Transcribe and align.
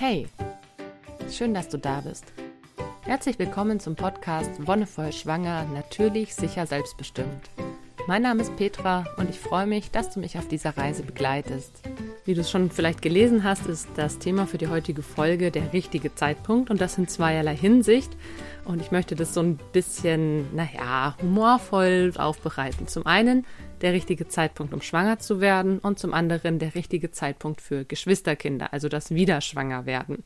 Hey, 0.00 0.26
schön, 1.30 1.52
dass 1.52 1.68
du 1.68 1.76
da 1.76 2.00
bist. 2.00 2.24
Herzlich 3.02 3.38
willkommen 3.38 3.80
zum 3.80 3.96
Podcast 3.96 4.66
Wonnevoll 4.66 5.12
Schwanger, 5.12 5.66
natürlich, 5.74 6.34
sicher, 6.34 6.64
selbstbestimmt. 6.66 7.50
Mein 8.06 8.22
Name 8.22 8.40
ist 8.40 8.56
Petra 8.56 9.04
und 9.18 9.28
ich 9.28 9.38
freue 9.38 9.66
mich, 9.66 9.90
dass 9.90 10.08
du 10.08 10.20
mich 10.20 10.38
auf 10.38 10.48
dieser 10.48 10.74
Reise 10.78 11.02
begleitest. 11.02 11.82
Wie 12.24 12.32
du 12.32 12.40
es 12.40 12.50
schon 12.50 12.70
vielleicht 12.70 13.02
gelesen 13.02 13.44
hast, 13.44 13.66
ist 13.66 13.88
das 13.96 14.18
Thema 14.18 14.46
für 14.46 14.56
die 14.56 14.68
heutige 14.68 15.02
Folge 15.02 15.50
der 15.50 15.74
richtige 15.74 16.14
Zeitpunkt 16.14 16.70
und 16.70 16.80
das 16.80 16.96
in 16.96 17.06
zweierlei 17.06 17.54
Hinsicht. 17.54 18.16
Und 18.64 18.80
ich 18.80 18.92
möchte 18.92 19.16
das 19.16 19.34
so 19.34 19.42
ein 19.42 19.58
bisschen, 19.74 20.46
naja, 20.56 21.14
humorvoll 21.20 22.14
aufbereiten. 22.16 22.88
Zum 22.88 23.04
einen 23.04 23.44
der 23.82 23.92
richtige 23.92 24.28
Zeitpunkt, 24.28 24.72
um 24.74 24.82
schwanger 24.82 25.18
zu 25.18 25.40
werden 25.40 25.78
und 25.78 25.98
zum 25.98 26.14
anderen 26.14 26.58
der 26.58 26.74
richtige 26.74 27.10
Zeitpunkt 27.10 27.60
für 27.60 27.84
Geschwisterkinder, 27.84 28.72
also 28.72 28.88
das 28.88 29.10
Wiederschwangerwerden. 29.10 30.24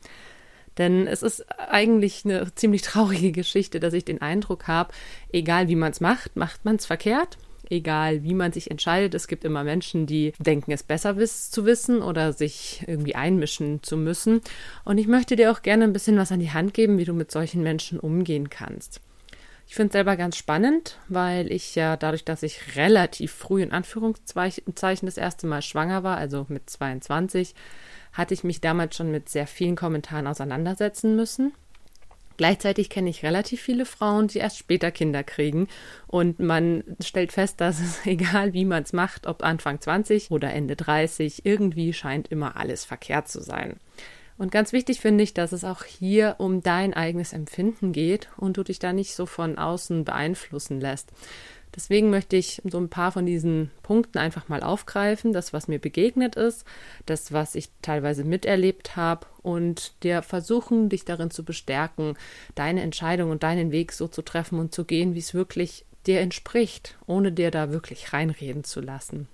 Denn 0.79 1.07
es 1.07 1.23
ist 1.23 1.47
eigentlich 1.59 2.25
eine 2.25 2.53
ziemlich 2.55 2.83
traurige 2.83 3.33
Geschichte, 3.33 3.81
dass 3.81 3.95
ich 3.95 4.05
den 4.05 4.21
Eindruck 4.21 4.67
habe, 4.67 4.93
egal 5.33 5.69
wie 5.69 5.77
man 5.77 5.93
es 5.93 6.01
macht, 6.01 6.37
macht 6.37 6.65
man 6.65 6.77
es 6.77 6.87
verkehrt 6.87 7.39
egal 7.71 8.23
wie 8.25 8.35
man 8.35 8.53
sich 8.53 8.71
entscheidet. 8.71 9.15
Es 9.15 9.29
gibt 9.29 9.45
immer 9.45 9.65
Menschen, 9.65 10.07
die 10.07 10.33
denken, 10.39 10.73
es 10.73 10.83
besser 10.83 11.17
zu 11.27 11.65
wissen 11.65 12.03
oder 12.03 12.33
sich 12.33 12.85
irgendwie 12.87 13.15
einmischen 13.15 13.83
zu 13.83 13.97
müssen. 13.97 14.41
Und 14.85 14.99
ich 14.99 15.07
möchte 15.07 15.37
dir 15.37 15.51
auch 15.51 15.63
gerne 15.63 15.85
ein 15.85 15.93
bisschen 15.93 16.17
was 16.17 16.33
an 16.33 16.41
die 16.41 16.53
Hand 16.53 16.75
geben, 16.75 16.99
wie 16.99 17.05
du 17.05 17.15
mit 17.15 17.31
solchen 17.31 17.63
Menschen 17.63 17.99
umgehen 17.99 18.51
kannst. 18.51 19.01
Ich 19.67 19.75
finde 19.75 19.89
es 19.89 19.93
selber 19.93 20.17
ganz 20.17 20.37
spannend, 20.37 20.99
weil 21.09 21.51
ich 21.51 21.75
ja 21.75 21.97
dadurch, 21.97 22.25
dass 22.25 22.43
ich 22.43 22.77
relativ 22.77 23.33
früh 23.33 23.63
in 23.63 23.73
Anführungszeichen 23.73 25.07
das 25.07 25.17
erste 25.17 25.47
Mal 25.47 25.63
schwanger 25.63 26.03
war, 26.03 26.17
also 26.17 26.47
mit 26.49 26.69
22, 26.69 27.55
hatte 28.13 28.35
ich 28.35 28.45
mich 28.45 28.61
damals 28.61 28.97
schon 28.97 29.11
mit 29.11 29.29
sehr 29.29 29.47
vielen 29.47 29.77
Kommentaren 29.77 30.27
auseinandersetzen 30.27 31.17
müssen. 31.17 31.53
Gleichzeitig 32.37 32.91
kenne 32.91 33.11
ich 33.11 33.23
relativ 33.23 33.61
viele 33.63 33.87
Frauen, 33.87 34.27
die 34.27 34.39
erst 34.39 34.59
später 34.59 34.91
Kinder 34.91 35.23
kriegen. 35.23 35.69
Und 36.09 36.41
man 36.41 36.83
stellt 37.01 37.33
fest, 37.33 37.61
dass 37.61 37.81
es 37.81 38.05
egal, 38.07 38.53
wie 38.53 38.65
man 38.65 38.83
es 38.83 38.93
macht, 38.93 39.27
ob 39.27 39.43
Anfang 39.45 39.81
20 39.81 40.31
oder 40.31 40.53
Ende 40.53 40.77
30, 40.77 41.47
irgendwie 41.47 41.93
scheint 41.93 42.29
immer 42.29 42.57
alles 42.57 42.85
verkehrt 42.85 43.29
zu 43.29 43.41
sein. 43.41 43.79
Und 44.37 44.51
ganz 44.51 44.73
wichtig 44.73 45.01
finde 45.01 45.23
ich, 45.23 45.33
dass 45.33 45.53
es 45.53 45.65
auch 45.65 45.85
hier 45.85 46.37
um 46.39 46.63
dein 46.63 46.93
eigenes 46.93 47.33
Empfinden 47.33 47.93
geht 47.93 48.29
und 48.37 48.57
du 48.57 48.65
dich 48.65 48.79
da 48.79 48.93
nicht 48.93 49.15
so 49.15 49.27
von 49.27 49.59
außen 49.59 50.05
beeinflussen 50.05 50.81
lässt. 50.81 51.13
Deswegen 51.75 52.11
möchte 52.11 52.37
ich 52.37 52.63
so 52.65 52.79
ein 52.79 52.89
paar 52.89 53.11
von 53.11 53.27
diesen 53.27 53.71
Punkten 53.83 54.19
einfach 54.19 54.49
mal 54.49 54.63
aufgreifen, 54.63 55.33
das, 55.33 55.53
was 55.53 55.67
mir 55.67 55.81
begegnet 55.81 56.37
ist, 56.37 56.65
das, 57.07 57.33
was 57.33 57.57
ich 57.57 57.69
teilweise 57.83 58.23
miterlebt 58.23 58.95
habe 58.95 59.27
und 59.43 59.93
dir 60.05 60.23
versuchen, 60.23 60.89
dich 60.89 61.05
darin 61.05 61.31
zu 61.31 61.45
bestärken, 61.45 62.17
deine 62.55 62.83
Entscheidung 62.83 63.31
und 63.31 63.43
deinen 63.43 63.73
Weg 63.73 63.93
so 63.93 64.07
zu 64.07 64.23
treffen 64.23 64.61
und 64.61 64.73
zu 64.73 64.85
gehen, 64.85 65.15
wie 65.15 65.21
es 65.21 65.35
wirklich 65.35 65.85
dir 66.07 66.21
entspricht, 66.21 66.97
ohne 67.07 67.33
dir 67.33 67.51
da 67.51 67.71
wirklich 67.71 68.13
reinreden 68.13 68.63
zu 68.63 68.81
lassen. 68.81 69.27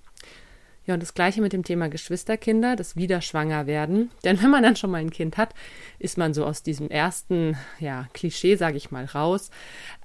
Ja, 0.91 0.95
und 0.95 1.05
das 1.05 1.15
gleiche 1.15 1.41
mit 1.41 1.53
dem 1.53 1.63
Thema 1.63 1.89
Geschwisterkinder, 1.89 2.75
das 2.75 2.97
Wiederschwangerwerden. 2.97 4.11
Denn 4.25 4.43
wenn 4.43 4.51
man 4.51 4.65
dann 4.65 4.75
schon 4.75 4.91
mal 4.91 5.01
ein 5.01 5.13
Kind 5.13 5.37
hat, 5.37 5.55
ist 6.01 6.19
man 6.19 6.35
so 6.35 6.45
aus 6.45 6.65
diesem 6.65 6.91
ersten, 6.91 7.57
ja, 7.79 8.09
Klischee, 8.13 8.57
sage 8.57 8.77
ich 8.77 8.91
mal, 8.91 9.05
raus. 9.05 9.51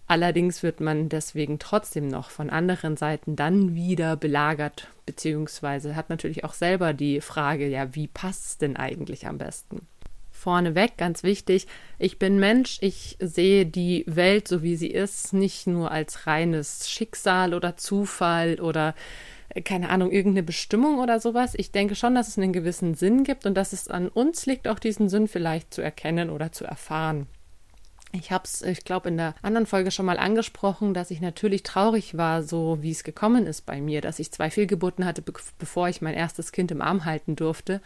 Allerdings 0.05 0.61
wird 0.61 0.81
man 0.81 1.09
deswegen 1.09 1.57
trotzdem 1.57 2.07
noch 2.07 2.29
von 2.29 2.51
anderen 2.51 2.97
Seiten 2.97 3.35
dann 3.35 3.73
wieder 3.73 4.15
belagert, 4.15 4.89
beziehungsweise 5.07 5.95
hat 5.95 6.11
natürlich 6.11 6.43
auch 6.43 6.53
selber 6.53 6.93
die 6.93 7.19
Frage, 7.19 7.67
ja, 7.67 7.95
wie 7.95 8.05
passt 8.05 8.45
es 8.45 8.57
denn 8.59 8.77
eigentlich 8.77 9.25
am 9.25 9.39
besten? 9.39 9.87
Vorneweg, 10.29 10.97
ganz 10.97 11.23
wichtig, 11.23 11.65
ich 11.97 12.19
bin 12.19 12.37
Mensch, 12.37 12.77
ich 12.81 13.17
sehe 13.19 13.65
die 13.65 14.03
Welt 14.05 14.47
so 14.47 14.61
wie 14.61 14.75
sie 14.75 14.91
ist, 14.91 15.33
nicht 15.33 15.65
nur 15.65 15.89
als 15.89 16.27
reines 16.27 16.91
Schicksal 16.91 17.55
oder 17.55 17.75
Zufall 17.75 18.59
oder 18.59 18.93
keine 19.63 19.89
Ahnung, 19.89 20.11
irgendeine 20.11 20.43
Bestimmung 20.43 20.99
oder 20.99 21.19
sowas. 21.19 21.53
Ich 21.55 21.71
denke 21.71 21.95
schon, 21.95 22.15
dass 22.15 22.27
es 22.27 22.37
einen 22.37 22.53
gewissen 22.53 22.95
Sinn 22.95 23.23
gibt 23.23 23.45
und 23.45 23.55
dass 23.55 23.73
es 23.73 23.87
an 23.87 24.09
uns 24.09 24.45
liegt, 24.45 24.67
auch 24.67 24.79
diesen 24.79 25.09
Sinn 25.09 25.27
vielleicht 25.27 25.73
zu 25.73 25.81
erkennen 25.81 26.29
oder 26.29 26.51
zu 26.51 26.65
erfahren. 26.65 27.27
Ich 28.11 28.31
habe 28.31 28.45
es, 28.45 28.61
ich 28.61 28.85
glaube, 28.85 29.09
in 29.09 29.17
der 29.17 29.35
anderen 29.41 29.65
Folge 29.67 29.91
schon 29.91 30.05
mal 30.05 30.17
angesprochen, 30.17 30.93
dass 30.93 31.11
ich 31.11 31.21
natürlich 31.21 31.63
traurig 31.63 32.17
war, 32.17 32.43
so 32.43 32.77
wie 32.81 32.91
es 32.91 33.03
gekommen 33.03 33.45
ist 33.45 33.65
bei 33.65 33.81
mir, 33.81 34.01
dass 34.01 34.19
ich 34.19 34.31
zwei 34.31 34.49
Fehlgeburten 34.49 35.05
hatte, 35.05 35.21
be 35.21 35.33
bevor 35.59 35.89
ich 35.89 36.01
mein 36.01 36.13
erstes 36.13 36.51
Kind 36.51 36.71
im 36.71 36.81
Arm 36.81 37.05
halten 37.05 37.35
durfte. 37.35 37.81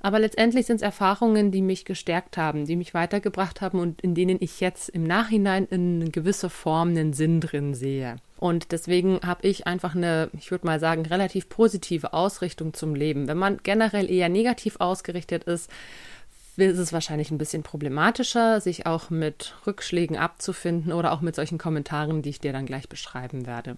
Aber 0.00 0.20
letztendlich 0.20 0.66
sind 0.66 0.76
es 0.76 0.82
Erfahrungen, 0.82 1.50
die 1.50 1.60
mich 1.60 1.84
gestärkt 1.84 2.36
haben, 2.36 2.66
die 2.66 2.76
mich 2.76 2.94
weitergebracht 2.94 3.60
haben 3.60 3.80
und 3.80 4.00
in 4.00 4.14
denen 4.14 4.38
ich 4.40 4.60
jetzt 4.60 4.88
im 4.88 5.04
Nachhinein 5.04 5.66
in 5.66 6.12
gewisse 6.12 6.50
Form 6.50 6.90
einen 6.90 7.12
Sinn 7.12 7.40
drin 7.40 7.74
sehe. 7.74 8.16
Und 8.38 8.72
deswegen 8.72 9.20
habe 9.24 9.46
ich 9.46 9.66
einfach 9.66 9.94
eine, 9.94 10.30
ich 10.38 10.50
würde 10.50 10.66
mal 10.66 10.78
sagen, 10.78 11.04
relativ 11.04 11.48
positive 11.48 12.12
Ausrichtung 12.12 12.72
zum 12.72 12.94
Leben. 12.94 13.26
Wenn 13.26 13.36
man 13.36 13.58
generell 13.62 14.10
eher 14.10 14.28
negativ 14.28 14.76
ausgerichtet 14.78 15.44
ist, 15.44 15.68
ist 16.56 16.78
es 16.78 16.92
wahrscheinlich 16.92 17.30
ein 17.30 17.38
bisschen 17.38 17.62
problematischer, 17.62 18.60
sich 18.60 18.86
auch 18.86 19.10
mit 19.10 19.54
Rückschlägen 19.66 20.16
abzufinden 20.16 20.92
oder 20.92 21.12
auch 21.12 21.20
mit 21.20 21.34
solchen 21.36 21.58
Kommentaren, 21.58 22.22
die 22.22 22.30
ich 22.30 22.40
dir 22.40 22.52
dann 22.52 22.66
gleich 22.66 22.88
beschreiben 22.88 23.46
werde. 23.46 23.76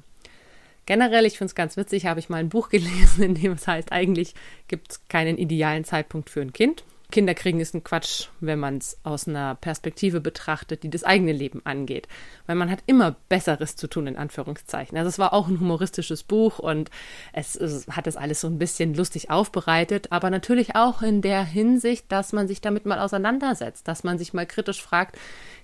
Generell, 0.87 1.27
ich 1.27 1.39
finde 1.39 1.51
es 1.51 1.55
ganz 1.55 1.77
witzig, 1.77 2.07
habe 2.07 2.21
ich 2.21 2.29
mal 2.29 2.39
ein 2.39 2.49
Buch 2.49 2.69
gelesen, 2.69 3.23
in 3.23 3.35
dem 3.35 3.53
es 3.53 3.67
heißt, 3.67 3.93
eigentlich 3.93 4.35
gibt 4.69 4.93
es 4.93 5.09
keinen 5.09 5.39
idealen 5.39 5.85
Zeitpunkt 5.85 6.31
für 6.31 6.41
ein 6.41 6.53
Kind. 6.53 6.85
Kinder 7.11 7.35
kriegen 7.35 7.61
ist 7.61 7.75
ein 7.75 7.85
Quatsch, 7.85 8.29
wenn 8.41 8.59
man 8.59 8.79
es 8.79 8.99
aus 9.03 9.29
einer 9.29 9.55
Perspektive 9.55 10.21
betrachtet, 10.21 10.83
die 10.83 10.91
das 10.91 11.05
eigene 11.05 11.33
Leben 11.33 11.61
angeht. 11.65 12.09
Weil 12.47 12.57
man 12.57 12.71
hat 12.71 12.83
immer 12.87 13.17
Besseres 13.29 13.77
zu 13.77 13.87
tun, 13.87 14.07
in 14.07 14.17
Anführungszeichen. 14.17 14.97
Also 14.97 15.09
es 15.09 15.19
war 15.19 15.33
auch 15.33 15.49
ein 15.49 15.61
humoristisches 15.61 16.23
Buch 16.23 16.59
und 16.59 16.91
es, 17.33 17.57
es 17.57 17.87
hat 17.89 18.07
es 18.07 18.17
alles 18.17 18.41
so 18.41 18.49
ein 18.49 18.59
bisschen 18.59 18.95
lustig 18.95 19.31
aufbereitet, 19.31 20.09
aber 20.11 20.31
natürlich 20.31 20.77
auch 20.77 21.03
in 21.03 21.23
der 21.23 21.45
Hinsicht, 21.45 22.11
dass 22.11 22.33
man 22.33 22.49
sich 22.49 22.61
damit 22.61 22.87
mal 22.87 22.99
auseinandersetzt, 22.99 23.87
dass 23.89 24.05
man 24.05 24.19
sich 24.19 24.33
mal 24.33 24.47
kritisch 24.47 24.83
fragt, 24.83 25.17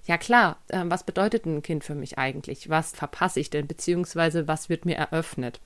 ja 0.04 0.18
klar, 0.18 0.58
äh, 0.68 0.82
was 0.84 1.04
bedeutet 1.04 1.46
ein 1.46 1.62
Kind 1.62 1.84
für 1.84 1.94
mich 1.94 2.18
eigentlich? 2.18 2.70
Was 2.70 2.92
verpasse 2.92 3.40
ich 3.40 3.50
denn, 3.50 3.66
beziehungsweise 3.66 4.48
was 4.48 4.68
wird 4.68 4.84
mir 4.84 4.96
eröffnet? 4.96 5.60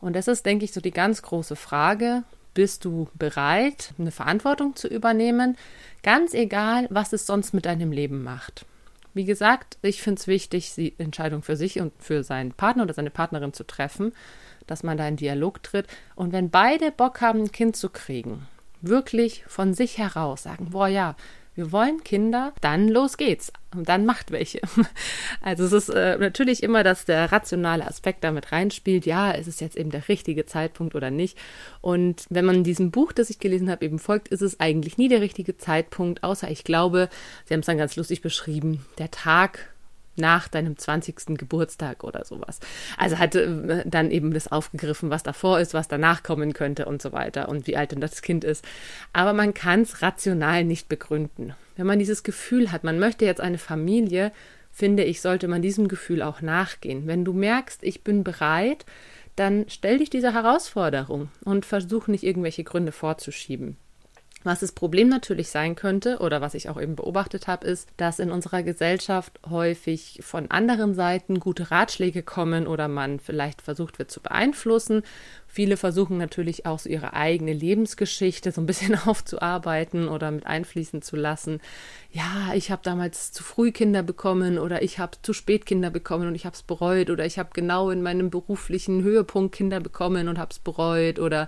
Und 0.00 0.16
das 0.16 0.28
ist, 0.28 0.46
denke 0.46 0.64
ich, 0.64 0.72
so 0.72 0.80
die 0.80 0.90
ganz 0.90 1.22
große 1.22 1.56
Frage, 1.56 2.24
bist 2.54 2.84
du 2.84 3.08
bereit, 3.14 3.94
eine 3.98 4.10
Verantwortung 4.10 4.76
zu 4.76 4.88
übernehmen, 4.88 5.56
ganz 6.02 6.34
egal, 6.34 6.86
was 6.90 7.12
es 7.12 7.26
sonst 7.26 7.54
mit 7.54 7.66
deinem 7.66 7.92
Leben 7.92 8.22
macht. 8.22 8.66
Wie 9.12 9.24
gesagt, 9.24 9.78
ich 9.82 10.02
finde 10.02 10.20
es 10.20 10.26
wichtig, 10.26 10.74
die 10.74 10.94
Entscheidung 10.98 11.42
für 11.42 11.56
sich 11.56 11.80
und 11.80 11.92
für 11.98 12.22
seinen 12.22 12.52
Partner 12.52 12.84
oder 12.84 12.94
seine 12.94 13.10
Partnerin 13.10 13.52
zu 13.52 13.64
treffen, 13.64 14.12
dass 14.66 14.82
man 14.82 14.96
da 14.96 15.08
in 15.08 15.16
Dialog 15.16 15.62
tritt. 15.62 15.86
Und 16.14 16.32
wenn 16.32 16.50
beide 16.50 16.92
Bock 16.92 17.20
haben, 17.20 17.40
ein 17.40 17.52
Kind 17.52 17.76
zu 17.76 17.88
kriegen, 17.88 18.46
wirklich 18.80 19.44
von 19.46 19.74
sich 19.74 19.98
heraus 19.98 20.44
sagen, 20.44 20.70
boah 20.70 20.86
ja, 20.86 21.16
wir 21.54 21.72
wollen 21.72 22.04
Kinder, 22.04 22.52
dann 22.60 22.88
los 22.88 23.16
geht's. 23.16 23.52
Und 23.74 23.88
dann 23.88 24.04
macht 24.04 24.30
welche. 24.30 24.60
Also 25.42 25.64
es 25.64 25.72
ist 25.72 25.88
äh, 25.90 26.18
natürlich 26.18 26.62
immer, 26.62 26.82
dass 26.82 27.04
der 27.04 27.32
rationale 27.32 27.86
Aspekt 27.86 28.24
damit 28.24 28.52
reinspielt, 28.52 29.06
ja, 29.06 29.30
ist 29.30 29.46
es 29.46 29.60
jetzt 29.60 29.76
eben 29.76 29.90
der 29.90 30.08
richtige 30.08 30.44
Zeitpunkt 30.44 30.94
oder 30.94 31.10
nicht. 31.10 31.38
Und 31.80 32.26
wenn 32.30 32.44
man 32.44 32.64
diesem 32.64 32.90
Buch, 32.90 33.12
das 33.12 33.30
ich 33.30 33.38
gelesen 33.38 33.70
habe, 33.70 33.84
eben 33.84 33.98
folgt, 33.98 34.28
ist 34.28 34.42
es 34.42 34.60
eigentlich 34.60 34.98
nie 34.98 35.08
der 35.08 35.20
richtige 35.20 35.56
Zeitpunkt, 35.56 36.24
außer 36.24 36.50
ich 36.50 36.64
glaube, 36.64 37.08
Sie 37.46 37.54
haben 37.54 37.60
es 37.60 37.66
dann 37.66 37.78
ganz 37.78 37.96
lustig 37.96 38.22
beschrieben, 38.22 38.84
der 38.98 39.10
Tag 39.10 39.69
nach 40.16 40.48
deinem 40.48 40.76
20. 40.76 41.38
Geburtstag 41.38 42.04
oder 42.04 42.24
sowas. 42.24 42.60
Also 42.96 43.18
hat 43.18 43.34
äh, 43.34 43.84
dann 43.86 44.10
eben 44.10 44.32
das 44.32 44.50
aufgegriffen, 44.50 45.10
was 45.10 45.22
davor 45.22 45.60
ist, 45.60 45.74
was 45.74 45.88
danach 45.88 46.22
kommen 46.22 46.52
könnte 46.52 46.86
und 46.86 47.00
so 47.00 47.12
weiter 47.12 47.48
und 47.48 47.66
wie 47.66 47.76
alt 47.76 47.92
denn 47.92 48.00
das 48.00 48.22
Kind 48.22 48.44
ist. 48.44 48.64
Aber 49.12 49.32
man 49.32 49.54
kann 49.54 49.82
es 49.82 50.02
rational 50.02 50.64
nicht 50.64 50.88
begründen. 50.88 51.54
Wenn 51.76 51.86
man 51.86 51.98
dieses 51.98 52.22
Gefühl 52.22 52.72
hat, 52.72 52.84
man 52.84 52.98
möchte 52.98 53.24
jetzt 53.24 53.40
eine 53.40 53.58
Familie, 53.58 54.32
finde 54.70 55.04
ich, 55.04 55.20
sollte 55.20 55.48
man 55.48 55.62
diesem 55.62 55.88
Gefühl 55.88 56.22
auch 56.22 56.42
nachgehen. 56.42 57.06
Wenn 57.06 57.24
du 57.24 57.32
merkst, 57.32 57.82
ich 57.82 58.04
bin 58.04 58.24
bereit, 58.24 58.84
dann 59.36 59.64
stell 59.68 59.98
dich 59.98 60.10
dieser 60.10 60.34
Herausforderung 60.34 61.28
und 61.44 61.64
versuch 61.64 62.08
nicht 62.08 62.24
irgendwelche 62.24 62.64
Gründe 62.64 62.92
vorzuschieben. 62.92 63.76
Was 64.42 64.60
das 64.60 64.72
Problem 64.72 65.10
natürlich 65.10 65.50
sein 65.50 65.76
könnte 65.76 66.18
oder 66.20 66.40
was 66.40 66.54
ich 66.54 66.70
auch 66.70 66.80
eben 66.80 66.96
beobachtet 66.96 67.46
habe, 67.46 67.66
ist, 67.66 67.90
dass 67.98 68.18
in 68.18 68.30
unserer 68.30 68.62
Gesellschaft 68.62 69.38
häufig 69.50 70.20
von 70.22 70.50
anderen 70.50 70.94
Seiten 70.94 71.40
gute 71.40 71.70
Ratschläge 71.70 72.22
kommen 72.22 72.66
oder 72.66 72.88
man 72.88 73.20
vielleicht 73.20 73.60
versucht 73.60 73.98
wird 73.98 74.10
zu 74.10 74.20
beeinflussen. 74.20 75.02
Viele 75.46 75.76
versuchen 75.76 76.16
natürlich 76.16 76.64
auch 76.64 76.78
so 76.78 76.88
ihre 76.88 77.12
eigene 77.12 77.52
Lebensgeschichte 77.52 78.50
so 78.50 78.62
ein 78.62 78.66
bisschen 78.66 78.94
aufzuarbeiten 79.06 80.08
oder 80.08 80.30
mit 80.30 80.46
einfließen 80.46 81.02
zu 81.02 81.16
lassen. 81.16 81.60
Ja, 82.10 82.54
ich 82.54 82.70
habe 82.70 82.80
damals 82.82 83.32
zu 83.32 83.42
früh 83.42 83.72
Kinder 83.72 84.02
bekommen 84.02 84.58
oder 84.58 84.82
ich 84.82 84.98
habe 84.98 85.18
zu 85.20 85.34
spät 85.34 85.66
Kinder 85.66 85.90
bekommen 85.90 86.26
und 86.28 86.34
ich 86.34 86.46
habe 86.46 86.54
es 86.54 86.62
bereut 86.62 87.10
oder 87.10 87.26
ich 87.26 87.38
habe 87.38 87.50
genau 87.52 87.90
in 87.90 88.00
meinem 88.00 88.30
beruflichen 88.30 89.02
Höhepunkt 89.02 89.54
Kinder 89.54 89.80
bekommen 89.80 90.28
und 90.28 90.38
habe 90.38 90.50
es 90.50 90.60
bereut 90.60 91.18
oder 91.18 91.46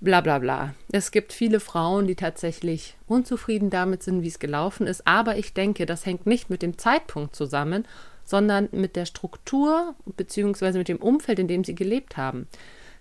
bla 0.00 0.20
bla 0.20 0.38
bla. 0.38 0.74
Es 0.92 1.10
gibt 1.10 1.32
viele 1.32 1.60
Frauen, 1.60 2.06
die 2.06 2.14
tatsächlich 2.14 2.96
unzufrieden 3.06 3.70
damit 3.70 4.02
sind, 4.02 4.22
wie 4.22 4.28
es 4.28 4.38
gelaufen 4.38 4.86
ist, 4.86 5.06
aber 5.06 5.36
ich 5.36 5.54
denke, 5.54 5.86
das 5.86 6.06
hängt 6.06 6.26
nicht 6.26 6.50
mit 6.50 6.62
dem 6.62 6.78
Zeitpunkt 6.78 7.34
zusammen, 7.34 7.86
sondern 8.24 8.68
mit 8.72 8.94
der 8.94 9.06
Struktur 9.06 9.94
bzw. 10.04 10.78
mit 10.78 10.88
dem 10.88 10.98
Umfeld, 10.98 11.38
in 11.38 11.48
dem 11.48 11.64
sie 11.64 11.74
gelebt 11.74 12.16
haben. 12.16 12.46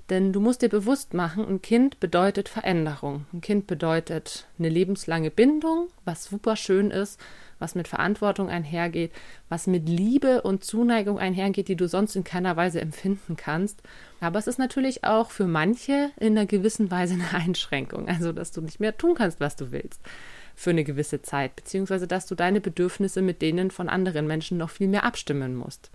Denn 0.09 0.31
du 0.31 0.39
musst 0.39 0.61
dir 0.61 0.69
bewusst 0.69 1.13
machen, 1.13 1.45
ein 1.45 1.61
Kind 1.61 1.99
bedeutet 1.99 2.47
Veränderung. 2.47 3.25
Ein 3.33 3.41
Kind 3.41 3.67
bedeutet 3.67 4.47
eine 4.57 4.69
lebenslange 4.69 5.31
Bindung, 5.31 5.89
was 6.05 6.23
super 6.23 6.55
schön 6.55 6.91
ist, 6.91 7.19
was 7.59 7.75
mit 7.75 7.87
Verantwortung 7.87 8.49
einhergeht, 8.49 9.11
was 9.49 9.67
mit 9.67 9.87
Liebe 9.87 10.41
und 10.41 10.63
Zuneigung 10.63 11.19
einhergeht, 11.19 11.67
die 11.67 11.75
du 11.75 11.87
sonst 11.87 12.15
in 12.15 12.23
keiner 12.23 12.55
Weise 12.55 12.81
empfinden 12.81 13.35
kannst. 13.35 13.81
Aber 14.19 14.39
es 14.39 14.47
ist 14.47 14.59
natürlich 14.59 15.03
auch 15.03 15.31
für 15.31 15.47
manche 15.47 16.11
in 16.19 16.37
einer 16.37 16.45
gewissen 16.45 16.91
Weise 16.91 17.15
eine 17.15 17.33
Einschränkung, 17.33 18.07
also 18.07 18.31
dass 18.31 18.51
du 18.51 18.61
nicht 18.61 18.79
mehr 18.79 18.97
tun 18.97 19.15
kannst, 19.15 19.39
was 19.39 19.55
du 19.55 19.71
willst 19.71 20.01
für 20.57 20.71
eine 20.71 20.83
gewisse 20.83 21.21
Zeit, 21.21 21.55
beziehungsweise 21.55 22.07
dass 22.07 22.25
du 22.25 22.33
deine 22.33 22.59
Bedürfnisse 22.59 23.21
mit 23.21 23.43
denen 23.43 23.69
von 23.69 23.89
anderen 23.89 24.25
Menschen 24.25 24.57
noch 24.57 24.71
viel 24.71 24.87
mehr 24.87 25.03
abstimmen 25.03 25.55
musst. 25.55 25.91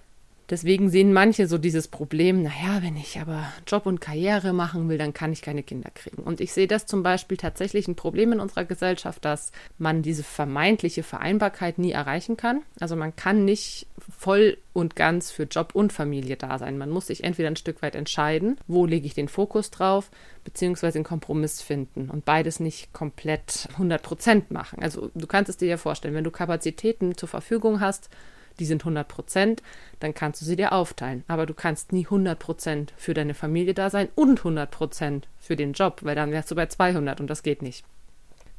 Deswegen 0.53 0.91
sehen 0.91 1.15
manche 1.15 1.49
so 1.49 1.57
dieses 1.57 1.89
Problem, 1.89 2.43
naja, 2.43 2.83
wenn 2.83 2.95
ich 2.95 3.19
aber 3.19 3.51
Job 3.67 3.87
und 3.87 4.03
Karriere 4.03 4.53
machen 4.53 4.87
will, 4.91 4.99
dann 4.99 5.15
kann 5.15 5.33
ich 5.33 5.41
keine 5.41 5.63
Kinder 5.63 5.89
kriegen. 5.95 6.23
Und 6.23 6.43
ich 6.43 6.53
sehe 6.53 6.67
das 6.67 6.85
zum 6.85 7.03
Beispiel 7.03 7.39
tatsächlich 7.39 7.89
ein 7.89 7.97
Problem 7.97 8.33
in 8.33 8.39
unserer 8.39 8.67
Gesellschaft, 8.67 9.25
dass 9.25 9.51
man 9.79 10.03
diese 10.03 10.23
vermeintliche 10.23 11.05
Vereinbarkeit 11.05 11.79
nie 11.79 11.93
erreichen 11.93 12.37
kann. 12.37 12.61
Also 12.79 12.97
man 12.97 13.17
kann 13.17 13.47
nicht 13.47 13.87
voll 14.19 14.59
und 14.75 14.95
ganz 14.95 15.31
für 15.31 15.45
Job 15.45 15.71
und 15.73 15.91
Familie 15.91 16.37
da 16.37 16.59
sein. 16.59 16.77
Man 16.77 16.91
muss 16.91 17.07
sich 17.07 17.25
entweder 17.25 17.49
ein 17.49 17.57
Stück 17.57 17.81
weit 17.81 17.95
entscheiden, 17.95 18.59
wo 18.67 18.85
lege 18.85 19.07
ich 19.07 19.15
den 19.15 19.29
Fokus 19.29 19.71
drauf, 19.71 20.11
beziehungsweise 20.45 20.99
einen 20.99 21.05
Kompromiss 21.05 21.63
finden 21.63 22.11
und 22.11 22.27
beides 22.27 22.61
nicht 22.61 22.93
komplett 22.93 23.71
100 23.73 24.03
Prozent 24.03 24.51
machen. 24.51 24.83
Also 24.83 25.11
du 25.15 25.27
kannst 25.27 25.49
es 25.49 25.57
dir 25.57 25.69
ja 25.69 25.77
vorstellen, 25.79 26.13
wenn 26.13 26.25
du 26.25 26.31
Kapazitäten 26.31 27.17
zur 27.17 27.31
Verfügung 27.31 27.81
hast, 27.81 28.11
die 28.59 28.67
sind 28.67 28.83
100 28.83 29.07
Prozent, 29.07 29.63
dann 30.01 30.15
kannst 30.15 30.41
du 30.41 30.45
sie 30.45 30.57
dir 30.57 30.73
aufteilen. 30.73 31.25
Aber 31.29 31.47
du 31.47 31.55
kannst 31.55 31.93
nie 31.93 32.05
100 32.05 32.39
Prozent 32.39 32.93
für 32.97 33.15
deine 33.15 33.35
Familie 33.35 33.75
da 33.75 33.91
sein 33.91 34.09
und 34.15 34.39
100 34.41 34.71
Prozent 34.71 35.29
für 35.39 35.57
den 35.57 35.73
Job, 35.73 36.01
weil 36.03 36.15
dann 36.15 36.33
wärst 36.33 36.51
du 36.51 36.55
bei 36.55 36.67
200 36.67 37.21
und 37.21 37.29
das 37.29 37.43
geht 37.43 37.63
nicht 37.63 37.85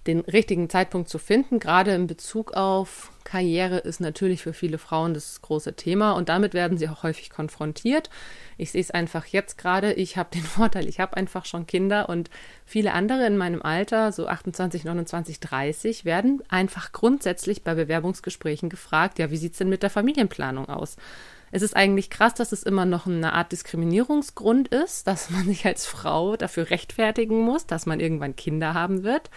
den 0.07 0.19
richtigen 0.21 0.69
Zeitpunkt 0.69 1.09
zu 1.09 1.17
finden, 1.17 1.59
gerade 1.59 1.93
in 1.93 2.07
Bezug 2.07 2.53
auf 2.53 3.11
Karriere, 3.23 3.77
ist 3.77 4.01
natürlich 4.01 4.41
für 4.41 4.53
viele 4.53 4.77
Frauen 4.77 5.13
das 5.13 5.41
große 5.41 5.75
Thema 5.75 6.11
und 6.11 6.29
damit 6.29 6.53
werden 6.53 6.77
sie 6.77 6.89
auch 6.89 7.03
häufig 7.03 7.29
konfrontiert. 7.29 8.09
Ich 8.57 8.71
sehe 8.71 8.81
es 8.81 8.91
einfach 8.91 9.25
jetzt 9.25 9.57
gerade. 9.57 9.93
Ich 9.93 10.17
habe 10.17 10.29
den 10.33 10.43
Vorteil, 10.43 10.87
ich 10.87 10.99
habe 10.99 11.15
einfach 11.15 11.45
schon 11.45 11.67
Kinder 11.67 12.09
und 12.09 12.29
viele 12.65 12.93
andere 12.93 13.25
in 13.25 13.37
meinem 13.37 13.61
Alter, 13.61 14.11
so 14.11 14.27
28, 14.27 14.83
29, 14.83 15.39
30, 15.39 16.05
werden 16.05 16.43
einfach 16.49 16.91
grundsätzlich 16.91 17.63
bei 17.63 17.73
Bewerbungsgesprächen 17.73 18.69
gefragt, 18.69 19.19
ja, 19.19 19.31
wie 19.31 19.37
sieht 19.37 19.53
es 19.53 19.59
denn 19.59 19.69
mit 19.69 19.83
der 19.83 19.89
Familienplanung 19.89 20.67
aus? 20.67 20.97
Es 21.55 21.61
ist 21.61 21.75
eigentlich 21.75 22.09
krass, 22.09 22.33
dass 22.33 22.51
es 22.51 22.63
immer 22.63 22.85
noch 22.85 23.05
eine 23.05 23.33
Art 23.33 23.51
Diskriminierungsgrund 23.51 24.69
ist, 24.69 25.05
dass 25.05 25.29
man 25.29 25.45
sich 25.45 25.67
als 25.67 25.85
Frau 25.85 26.35
dafür 26.35 26.71
rechtfertigen 26.71 27.41
muss, 27.41 27.67
dass 27.67 27.85
man 27.85 27.99
irgendwann 27.99 28.35
Kinder 28.35 28.73
haben 28.73 29.03
wird. 29.03 29.29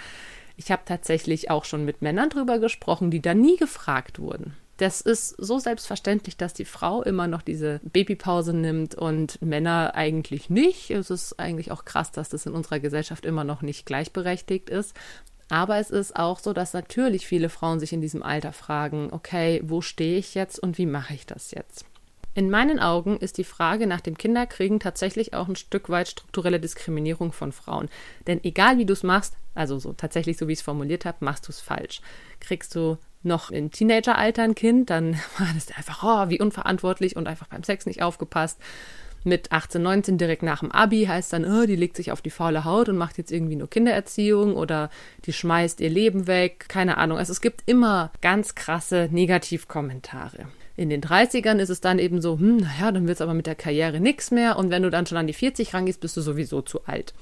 Ich 0.56 0.70
habe 0.70 0.82
tatsächlich 0.84 1.50
auch 1.50 1.64
schon 1.64 1.84
mit 1.84 2.02
Männern 2.02 2.30
drüber 2.30 2.58
gesprochen, 2.58 3.10
die 3.10 3.20
da 3.20 3.34
nie 3.34 3.56
gefragt 3.56 4.18
wurden. 4.18 4.54
Das 4.78 5.00
ist 5.00 5.30
so 5.38 5.58
selbstverständlich, 5.58 6.36
dass 6.36 6.52
die 6.52 6.66
Frau 6.66 7.02
immer 7.02 7.26
noch 7.26 7.40
diese 7.40 7.80
Babypause 7.82 8.52
nimmt 8.52 8.94
und 8.94 9.40
Männer 9.40 9.94
eigentlich 9.94 10.50
nicht. 10.50 10.90
Es 10.90 11.10
ist 11.10 11.38
eigentlich 11.38 11.72
auch 11.72 11.86
krass, 11.86 12.12
dass 12.12 12.28
das 12.28 12.44
in 12.44 12.52
unserer 12.52 12.80
Gesellschaft 12.80 13.24
immer 13.24 13.44
noch 13.44 13.62
nicht 13.62 13.86
gleichberechtigt 13.86 14.68
ist. 14.68 14.94
Aber 15.48 15.78
es 15.78 15.90
ist 15.90 16.16
auch 16.16 16.38
so, 16.40 16.52
dass 16.52 16.74
natürlich 16.74 17.26
viele 17.26 17.48
Frauen 17.48 17.80
sich 17.80 17.92
in 17.92 18.00
diesem 18.00 18.22
Alter 18.22 18.52
fragen, 18.52 19.08
okay, 19.12 19.62
wo 19.64 19.80
stehe 19.80 20.18
ich 20.18 20.34
jetzt 20.34 20.58
und 20.58 20.76
wie 20.76 20.86
mache 20.86 21.14
ich 21.14 21.24
das 21.24 21.52
jetzt? 21.52 21.86
In 22.34 22.50
meinen 22.50 22.78
Augen 22.78 23.16
ist 23.16 23.38
die 23.38 23.44
Frage 23.44 23.86
nach 23.86 24.02
dem 24.02 24.18
Kinderkriegen 24.18 24.78
tatsächlich 24.78 25.32
auch 25.32 25.48
ein 25.48 25.56
Stück 25.56 25.88
weit 25.88 26.08
strukturelle 26.08 26.60
Diskriminierung 26.60 27.32
von 27.32 27.50
Frauen. 27.50 27.88
Denn 28.26 28.44
egal 28.44 28.76
wie 28.76 28.84
du 28.84 28.92
es 28.92 29.02
machst, 29.02 29.38
also 29.56 29.78
so 29.78 29.92
tatsächlich 29.92 30.36
so 30.36 30.48
wie 30.48 30.52
ich 30.52 30.60
es 30.60 30.64
formuliert 30.64 31.04
habe, 31.04 31.24
machst 31.24 31.48
du 31.48 31.50
es 31.52 31.60
falsch. 31.60 32.00
Kriegst 32.40 32.74
du 32.74 32.98
noch 33.22 33.50
im 33.50 33.70
Teenageralter 33.70 34.42
ein 34.42 34.54
Kind, 34.54 34.90
dann 34.90 35.14
war 35.38 35.48
das 35.54 35.76
einfach, 35.76 36.02
oh, 36.02 36.30
wie 36.30 36.40
unverantwortlich 36.40 37.16
und 37.16 37.26
einfach 37.26 37.48
beim 37.48 37.62
Sex 37.62 37.86
nicht 37.86 38.02
aufgepasst. 38.02 38.58
Mit 39.24 39.50
18, 39.50 39.82
19 39.82 40.18
direkt 40.18 40.44
nach 40.44 40.60
dem 40.60 40.70
Abi 40.70 41.06
heißt 41.06 41.32
dann, 41.32 41.44
oh, 41.44 41.66
die 41.66 41.74
legt 41.74 41.96
sich 41.96 42.12
auf 42.12 42.22
die 42.22 42.30
faule 42.30 42.64
Haut 42.64 42.88
und 42.88 42.96
macht 42.96 43.18
jetzt 43.18 43.32
irgendwie 43.32 43.56
nur 43.56 43.68
Kindererziehung 43.68 44.54
oder 44.54 44.88
die 45.24 45.32
schmeißt 45.32 45.80
ihr 45.80 45.90
Leben 45.90 46.28
weg, 46.28 46.66
keine 46.68 46.96
Ahnung. 46.96 47.18
Also 47.18 47.32
es 47.32 47.40
gibt 47.40 47.62
immer 47.66 48.12
ganz 48.20 48.54
krasse 48.54 49.08
Negativkommentare. 49.10 50.46
In 50.76 50.90
den 50.90 51.02
30ern 51.02 51.58
ist 51.58 51.70
es 51.70 51.80
dann 51.80 51.98
eben 51.98 52.20
so, 52.20 52.38
hm, 52.38 52.58
naja, 52.58 52.92
dann 52.92 53.08
wird 53.08 53.16
es 53.16 53.20
aber 53.20 53.34
mit 53.34 53.46
der 53.46 53.56
Karriere 53.56 53.98
nichts 53.98 54.30
mehr 54.30 54.56
und 54.56 54.70
wenn 54.70 54.84
du 54.84 54.90
dann 54.90 55.06
schon 55.06 55.18
an 55.18 55.26
die 55.26 55.32
40 55.32 55.74
rangehst, 55.74 56.00
bist 56.00 56.16
du 56.16 56.20
sowieso 56.20 56.62
zu 56.62 56.84
alt. 56.84 57.12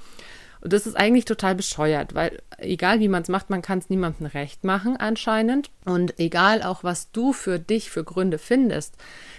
Und 0.65 0.73
das 0.73 0.87
ist 0.87 0.97
eigentlich 0.97 1.25
total 1.25 1.53
bescheuert, 1.53 2.15
weil 2.15 2.41
egal 2.57 2.99
wie 2.99 3.07
man 3.07 3.21
es 3.21 3.29
macht, 3.29 3.51
man 3.51 3.61
kann 3.61 3.77
es 3.77 3.91
niemandem 3.91 4.25
recht 4.25 4.63
machen 4.63 4.97
anscheinend. 4.97 5.69
Und 5.85 6.19
egal 6.19 6.63
auch, 6.63 6.83
was 6.83 7.11
du 7.11 7.33
für 7.33 7.59
dich 7.59 7.91
für 7.91 8.03
Gründe 8.03 8.39
findest, 8.39 8.95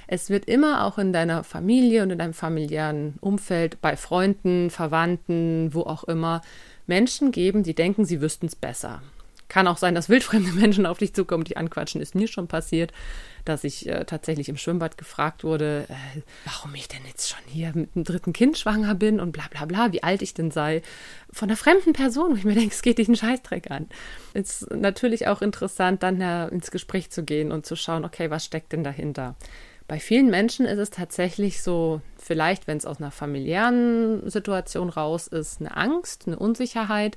es 0.06 0.30
wird 0.30 0.44
immer 0.44 0.84
auch 0.84 0.98
in 0.98 1.12
deiner 1.12 1.42
Familie 1.42 2.04
und 2.04 2.10
in 2.10 2.18
deinem 2.18 2.32
familiären 2.32 3.14
Umfeld, 3.20 3.80
bei 3.80 3.96
Freunden, 3.96 4.70
Verwandten, 4.70 5.74
wo 5.74 5.80
auch 5.80 6.04
immer, 6.04 6.42
Menschen 6.86 7.32
geben, 7.32 7.64
die 7.64 7.74
denken, 7.74 8.04
sie 8.04 8.20
wüssten 8.20 8.46
es 8.46 8.54
besser. 8.54 9.02
Kann 9.48 9.66
auch 9.66 9.78
sein, 9.78 9.96
dass 9.96 10.08
wildfremde 10.08 10.52
Menschen 10.54 10.86
auf 10.86 10.98
dich 10.98 11.12
zukommen, 11.12 11.42
die 11.42 11.56
anquatschen, 11.56 12.00
ist 12.00 12.14
mir 12.14 12.28
schon 12.28 12.46
passiert 12.46 12.92
dass 13.48 13.64
ich 13.64 13.88
äh, 13.88 14.04
tatsächlich 14.04 14.48
im 14.48 14.56
Schwimmbad 14.56 14.98
gefragt 14.98 15.44
wurde, 15.44 15.86
äh, 15.88 16.20
warum 16.44 16.74
ich 16.74 16.88
denn 16.88 17.00
jetzt 17.06 17.28
schon 17.28 17.40
hier 17.46 17.72
mit 17.74 17.94
dem 17.94 18.04
dritten 18.04 18.32
Kind 18.32 18.58
schwanger 18.58 18.94
bin 18.94 19.20
und 19.20 19.32
bla 19.32 19.44
bla 19.50 19.64
bla, 19.64 19.92
wie 19.92 20.02
alt 20.02 20.22
ich 20.22 20.34
denn 20.34 20.50
sei, 20.50 20.82
von 21.32 21.48
einer 21.48 21.56
fremden 21.56 21.92
Person, 21.92 22.32
wo 22.32 22.36
ich 22.36 22.44
mir 22.44 22.54
denke, 22.54 22.74
es 22.74 22.82
geht 22.82 22.98
dich 22.98 23.08
einen 23.08 23.16
Scheißdreck 23.16 23.70
an. 23.70 23.88
Es 24.34 24.62
ist 24.62 24.70
natürlich 24.70 25.26
auch 25.28 25.42
interessant, 25.42 26.02
dann 26.02 26.20
ja, 26.20 26.46
ins 26.46 26.70
Gespräch 26.70 27.10
zu 27.10 27.24
gehen 27.24 27.52
und 27.52 27.66
zu 27.66 27.76
schauen, 27.76 28.04
okay, 28.04 28.30
was 28.30 28.44
steckt 28.44 28.72
denn 28.72 28.84
dahinter? 28.84 29.36
Bei 29.88 30.00
vielen 30.00 30.30
Menschen 30.30 30.66
ist 30.66 30.78
es 30.78 30.90
tatsächlich 30.90 31.62
so, 31.62 32.00
vielleicht, 32.18 32.66
wenn 32.66 32.76
es 32.76 32.86
aus 32.86 32.98
einer 32.98 33.12
familiären 33.12 34.28
Situation 34.28 34.88
raus 34.88 35.28
ist, 35.28 35.60
eine 35.60 35.76
Angst, 35.76 36.24
eine 36.26 36.38
Unsicherheit, 36.38 37.16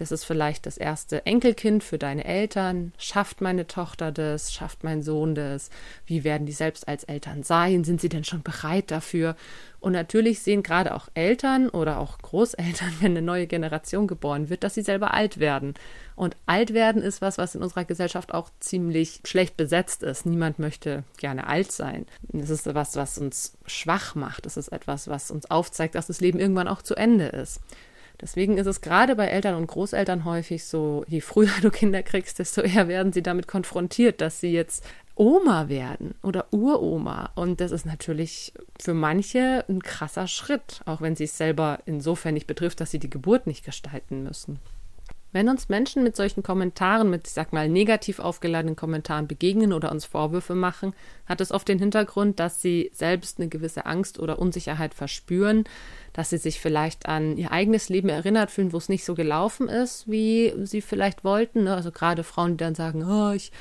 das 0.00 0.12
ist 0.12 0.24
vielleicht 0.24 0.64
das 0.64 0.78
erste 0.78 1.26
Enkelkind 1.26 1.84
für 1.84 1.98
deine 1.98 2.24
Eltern. 2.24 2.94
Schafft 2.96 3.42
meine 3.42 3.66
Tochter 3.66 4.10
das? 4.10 4.50
Schafft 4.50 4.82
mein 4.82 5.02
Sohn 5.02 5.34
das? 5.34 5.68
Wie 6.06 6.24
werden 6.24 6.46
die 6.46 6.54
selbst 6.54 6.88
als 6.88 7.04
Eltern 7.04 7.42
sein? 7.42 7.84
Sind 7.84 8.00
sie 8.00 8.08
denn 8.08 8.24
schon 8.24 8.42
bereit 8.42 8.90
dafür? 8.90 9.36
Und 9.78 9.92
natürlich 9.92 10.40
sehen 10.40 10.62
gerade 10.62 10.94
auch 10.94 11.08
Eltern 11.12 11.68
oder 11.68 11.98
auch 11.98 12.16
Großeltern, 12.16 12.94
wenn 13.00 13.10
eine 13.12 13.20
neue 13.20 13.46
Generation 13.46 14.06
geboren 14.06 14.48
wird, 14.48 14.64
dass 14.64 14.72
sie 14.72 14.80
selber 14.80 15.12
alt 15.12 15.38
werden. 15.38 15.74
Und 16.16 16.34
alt 16.46 16.72
werden 16.72 17.02
ist 17.02 17.20
was, 17.20 17.36
was 17.36 17.54
in 17.54 17.62
unserer 17.62 17.84
Gesellschaft 17.84 18.32
auch 18.32 18.48
ziemlich 18.58 19.20
schlecht 19.26 19.58
besetzt 19.58 20.02
ist. 20.02 20.24
Niemand 20.24 20.58
möchte 20.58 21.04
gerne 21.18 21.46
alt 21.46 21.72
sein. 21.72 22.06
Es 22.32 22.48
ist 22.48 22.66
etwas, 22.66 22.96
was 22.96 23.18
uns 23.18 23.52
schwach 23.66 24.14
macht. 24.14 24.46
Es 24.46 24.56
ist 24.56 24.68
etwas, 24.68 25.08
was 25.08 25.30
uns 25.30 25.50
aufzeigt, 25.50 25.94
dass 25.94 26.06
das 26.06 26.22
Leben 26.22 26.40
irgendwann 26.40 26.68
auch 26.68 26.80
zu 26.80 26.94
Ende 26.94 27.26
ist. 27.26 27.60
Deswegen 28.20 28.58
ist 28.58 28.66
es 28.66 28.80
gerade 28.80 29.16
bei 29.16 29.26
Eltern 29.26 29.54
und 29.54 29.66
Großeltern 29.66 30.24
häufig 30.24 30.64
so, 30.64 31.04
je 31.08 31.20
früher 31.20 31.52
du 31.62 31.70
Kinder 31.70 32.02
kriegst, 32.02 32.38
desto 32.38 32.60
eher 32.60 32.88
werden 32.88 33.12
sie 33.12 33.22
damit 33.22 33.48
konfrontiert, 33.48 34.20
dass 34.20 34.40
sie 34.40 34.52
jetzt 34.52 34.84
Oma 35.14 35.68
werden 35.68 36.14
oder 36.22 36.46
Uroma. 36.52 37.30
Und 37.34 37.60
das 37.60 37.72
ist 37.72 37.86
natürlich 37.86 38.52
für 38.78 38.94
manche 38.94 39.64
ein 39.68 39.82
krasser 39.82 40.26
Schritt, 40.26 40.80
auch 40.86 41.00
wenn 41.00 41.16
sie 41.16 41.24
es 41.24 41.36
selber 41.36 41.80
insofern 41.86 42.34
nicht 42.34 42.46
betrifft, 42.46 42.80
dass 42.80 42.90
sie 42.90 42.98
die 42.98 43.10
Geburt 43.10 43.46
nicht 43.46 43.64
gestalten 43.64 44.22
müssen. 44.22 44.58
Wenn 45.32 45.48
uns 45.48 45.68
Menschen 45.68 46.02
mit 46.02 46.16
solchen 46.16 46.42
Kommentaren, 46.42 47.08
mit, 47.08 47.28
ich 47.28 47.32
sag 47.32 47.52
mal, 47.52 47.68
negativ 47.68 48.18
aufgeladenen 48.18 48.74
Kommentaren 48.74 49.28
begegnen 49.28 49.72
oder 49.72 49.92
uns 49.92 50.04
Vorwürfe 50.04 50.56
machen, 50.56 50.92
hat 51.26 51.40
es 51.40 51.52
oft 51.52 51.68
den 51.68 51.78
Hintergrund, 51.78 52.40
dass 52.40 52.60
sie 52.60 52.90
selbst 52.92 53.38
eine 53.38 53.48
gewisse 53.48 53.86
Angst 53.86 54.18
oder 54.18 54.40
Unsicherheit 54.40 54.92
verspüren, 54.92 55.64
dass 56.12 56.30
sie 56.30 56.38
sich 56.38 56.58
vielleicht 56.58 57.06
an 57.06 57.36
ihr 57.36 57.52
eigenes 57.52 57.88
Leben 57.88 58.08
erinnert 58.08 58.50
fühlen, 58.50 58.72
wo 58.72 58.78
es 58.78 58.88
nicht 58.88 59.04
so 59.04 59.14
gelaufen 59.14 59.68
ist, 59.68 60.10
wie 60.10 60.52
sie 60.64 60.80
vielleicht 60.80 61.22
wollten. 61.22 61.64
Ne? 61.64 61.74
Also 61.74 61.92
gerade 61.92 62.24
Frauen, 62.24 62.52
die 62.52 62.64
dann 62.64 62.74
sagen, 62.74 63.04
oh, 63.04 63.32
ich 63.32 63.52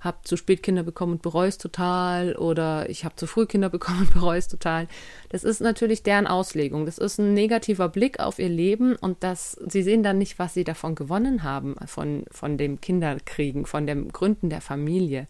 habe 0.00 0.18
zu 0.22 0.36
spät 0.36 0.62
Kinder 0.62 0.82
bekommen 0.82 1.14
und 1.14 1.22
bereue 1.22 1.48
es 1.48 1.58
total 1.58 2.36
oder 2.36 2.88
ich 2.88 3.04
habe 3.04 3.16
zu 3.16 3.26
früh 3.26 3.46
Kinder 3.46 3.68
bekommen 3.70 4.00
und 4.00 4.12
bereue 4.12 4.38
es 4.38 4.48
total. 4.48 4.88
Das 5.28 5.44
ist 5.44 5.60
natürlich 5.60 6.02
deren 6.02 6.26
Auslegung. 6.26 6.86
Das 6.86 6.98
ist 6.98 7.18
ein 7.18 7.34
negativer 7.34 7.88
Blick 7.88 8.20
auf 8.20 8.38
ihr 8.38 8.48
Leben 8.48 8.96
und 8.96 9.22
das, 9.22 9.52
sie 9.66 9.82
sehen 9.82 10.02
dann 10.02 10.18
nicht, 10.18 10.38
was 10.38 10.54
sie 10.54 10.64
davon 10.64 10.94
gewonnen 10.94 11.42
haben, 11.42 11.76
von, 11.86 12.24
von 12.30 12.58
dem 12.58 12.80
Kinderkriegen, 12.80 13.66
von 13.66 13.86
dem 13.86 14.12
Gründen 14.12 14.50
der 14.50 14.60
Familie. 14.60 15.26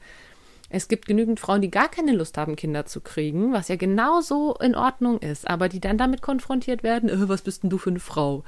Es 0.70 0.88
gibt 0.88 1.06
genügend 1.06 1.40
Frauen, 1.40 1.62
die 1.62 1.70
gar 1.70 1.88
keine 1.88 2.12
Lust 2.12 2.36
haben, 2.36 2.54
Kinder 2.54 2.84
zu 2.84 3.00
kriegen, 3.00 3.52
was 3.52 3.68
ja 3.68 3.76
genauso 3.76 4.54
in 4.60 4.74
Ordnung 4.74 5.18
ist, 5.18 5.48
aber 5.48 5.68
die 5.68 5.80
dann 5.80 5.96
damit 5.96 6.20
konfrontiert 6.20 6.82
werden, 6.82 7.08
äh, 7.08 7.28
was 7.28 7.42
bist 7.42 7.62
denn 7.62 7.70
du 7.70 7.78
für 7.78 7.90
eine 7.90 8.00
Frau? 8.00 8.44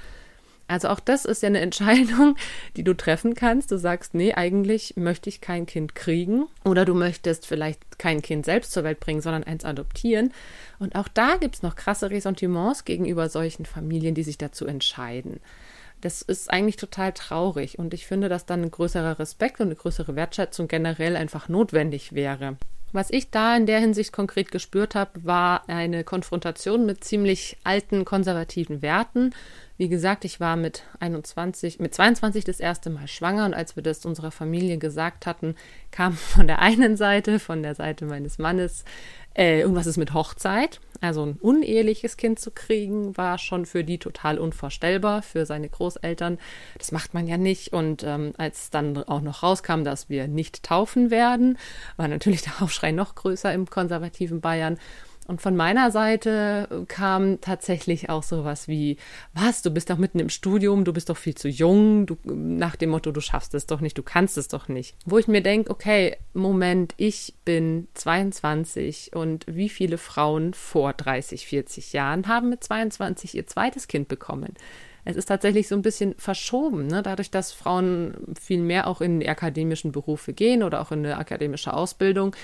Also 0.71 0.89
auch 0.89 1.01
das 1.01 1.25
ist 1.25 1.43
ja 1.43 1.49
eine 1.49 1.61
Entscheidung, 1.61 2.37
die 2.77 2.85
du 2.85 2.95
treffen 2.95 3.35
kannst. 3.35 3.73
Du 3.73 3.77
sagst, 3.77 4.15
nee, 4.15 4.33
eigentlich 4.33 4.95
möchte 4.97 5.29
ich 5.29 5.41
kein 5.41 5.67
Kind 5.67 5.95
kriegen 5.95 6.47
oder 6.65 6.85
du 6.85 6.95
möchtest 6.95 7.47
vielleicht 7.47 7.99
kein 7.99 8.23
Kind 8.23 8.45
selbst 8.45 8.73
zur 8.73 8.85
Welt 8.85 9.01
bringen, 9.01 9.21
sondern 9.21 9.45
eins 9.45 9.65
adoptieren. 9.65 10.33
Und 10.79 10.95
auch 10.95 11.09
da 11.09 11.37
gibt 11.37 11.57
es 11.57 11.63
noch 11.63 11.77
krasse 11.77 12.11
Ressentiments 12.11 12.85
gegenüber 12.85 13.29
solchen 13.29 13.67
Familien, 13.67 14.15
die 14.15 14.23
sich 14.23 14.39
dazu 14.39 14.67
entscheiden. 14.67 15.41
Das 16.01 16.23
ist 16.23 16.51
eigentlich 16.51 16.77
total 16.77 17.13
traurig 17.13 17.79
und 17.79 17.93
ich 17.93 18.07
finde, 18.07 18.31
dass 18.31 18.47
dann 18.47 18.63
ein 18.63 18.71
größerer 18.71 19.19
Respekt 19.19 19.61
und 19.61 19.67
eine 19.67 19.77
größere 19.77 20.17
Wertschätzung 20.17 20.67
generell 20.67 21.15
einfach 21.17 21.49
notwendig 21.49 22.15
wäre. 22.15 22.57
Was 22.93 23.11
ich 23.11 23.31
da 23.31 23.57
in 23.57 23.67
der 23.67 23.79
Hinsicht 23.79 24.13
konkret 24.13 24.51
gespürt 24.51 24.97
habe, 24.97 25.25
war 25.25 25.69
eine 25.69 26.03
Konfrontation 26.03 26.87
mit 26.87 27.05
ziemlich 27.05 27.57
alten 27.63 28.05
konservativen 28.05 28.83
Werten. 28.83 29.33
Wie 29.77 29.89
gesagt, 29.89 30.25
ich 30.25 30.41
war 30.41 30.57
mit 30.57 30.83
21, 30.99 31.79
mit 31.79 31.95
22 31.95 32.45
das 32.45 32.59
erste 32.59 32.91
Mal 32.91 33.07
schwanger 33.07 33.45
und 33.47 33.55
als 33.55 33.77
wir 33.77 33.83
das 33.85 34.05
unserer 34.05 34.33
Familie 34.33 34.79
gesagt 34.79 35.25
hatten, 35.25 35.55
kam 35.93 36.15
von 36.15 36.49
der 36.49 36.59
einen 36.59 36.97
Seite, 36.97 37.39
von 37.39 37.63
der 37.63 37.77
Seite 37.77 38.07
meines 38.07 38.39
Mannes, 38.39 38.85
äh, 39.35 39.61
irgendwas 39.61 39.87
ist 39.87 39.97
mit 39.97 40.15
Hochzeit. 40.15 40.81
Also 41.01 41.25
ein 41.25 41.39
uneheliches 41.41 42.19
Kind 42.19 42.39
zu 42.39 42.51
kriegen, 42.51 43.17
war 43.17 43.39
schon 43.39 43.65
für 43.65 43.85
die 43.85 43.99
total 43.99 44.39
unvorstellbar, 44.39 45.23
für 45.23 45.47
seine 45.47 45.69
Großeltern. 45.69 46.39
Das 46.77 46.93
macht 46.93 47.15
man 47.15 47.27
ja 47.27 47.39
nicht. 47.39 47.73
Und 47.73 48.03
ähm, 48.05 48.35
als 48.37 48.71
dann 48.71 48.97
auch 49.05 49.23
noch 49.23 49.43
rauskam, 49.43 49.83
dass 49.83 50.11
wir 50.11 50.29
nicht 50.29 50.63
taufen 50.63 51.11
werden, 51.11 51.59
war 51.97 52.09
natürlich 52.09 52.43
der 52.43 52.63
Aufschrei 52.63 52.93
noch 52.93 53.15
größer 53.15 53.53
im 53.55 53.69
konservativen 53.69 54.41
Bayern. 54.41 54.79
Und 55.27 55.41
von 55.41 55.55
meiner 55.55 55.91
Seite 55.91 56.85
kam 56.89 57.41
tatsächlich 57.41 58.11
auch 58.11 58.23
sowas 58.23 58.67
wie, 58.67 58.97
was, 59.33 59.63
du 59.63 59.71
bist 59.71 59.89
doch 59.91 59.99
mitten 59.99 60.19
im 60.19 60.29
Studium, 60.29 60.85
du 60.85 60.93
bist 60.93 61.09
doch 61.09 61.17
viel 61.17 61.37
zu 61.37 61.49
jung, 61.49 62.07
du, 62.07 62.17
nach 62.25 62.75
dem 62.75 62.91
Motto, 62.91 63.13
du 63.13 63.21
schaffst 63.21 63.55
es 63.55 63.67
doch 63.67 63.81
nicht, 63.81 63.97
du 63.97 64.03
kannst 64.03 64.37
es 64.39 64.49
doch 64.49 64.67
nicht. 64.69 64.97
Wo 65.07 65.19
ich 65.19 65.29
mir 65.29 65.43
denke, 65.43 65.71
okay, 65.71 66.17
Moment, 66.33 66.95
ich 66.97 67.35
bin 67.45 67.87
22 67.95 69.13
und 69.15 69.47
wie 69.47 69.69
viele 69.69 69.99
Frauen 69.99 70.53
vor 70.53 70.95
30, 70.95 71.47
40 71.47 71.93
Jahren 71.93 72.27
haben 72.27 72.49
mit 72.49 72.65
22 72.65 73.37
ihr 73.37 73.47
zweites 73.47 73.87
Kind 73.87 74.09
bekommen? 74.09 74.55
Es 75.11 75.17
ist 75.17 75.27
tatsächlich 75.27 75.69
so 75.69 75.75
ein 75.75 75.83
bisschen 75.83 76.15
verschoben, 76.17 76.87
ne? 76.87 77.03
dadurch, 77.03 77.31
dass 77.31 77.53
Frauen 77.53 78.15
viel 78.41 78.61
mehr 78.61 78.87
auch 78.87 79.01
in 79.01 79.21
die 79.21 79.29
akademischen 79.29 79.93
Berufe 79.93 80.33
gehen 80.33 80.63
oder 80.63 80.81
auch 80.81 80.93
in 80.93 81.01
eine 81.01 81.19
akademische 81.19 81.75
Ausbildung, 81.75 82.35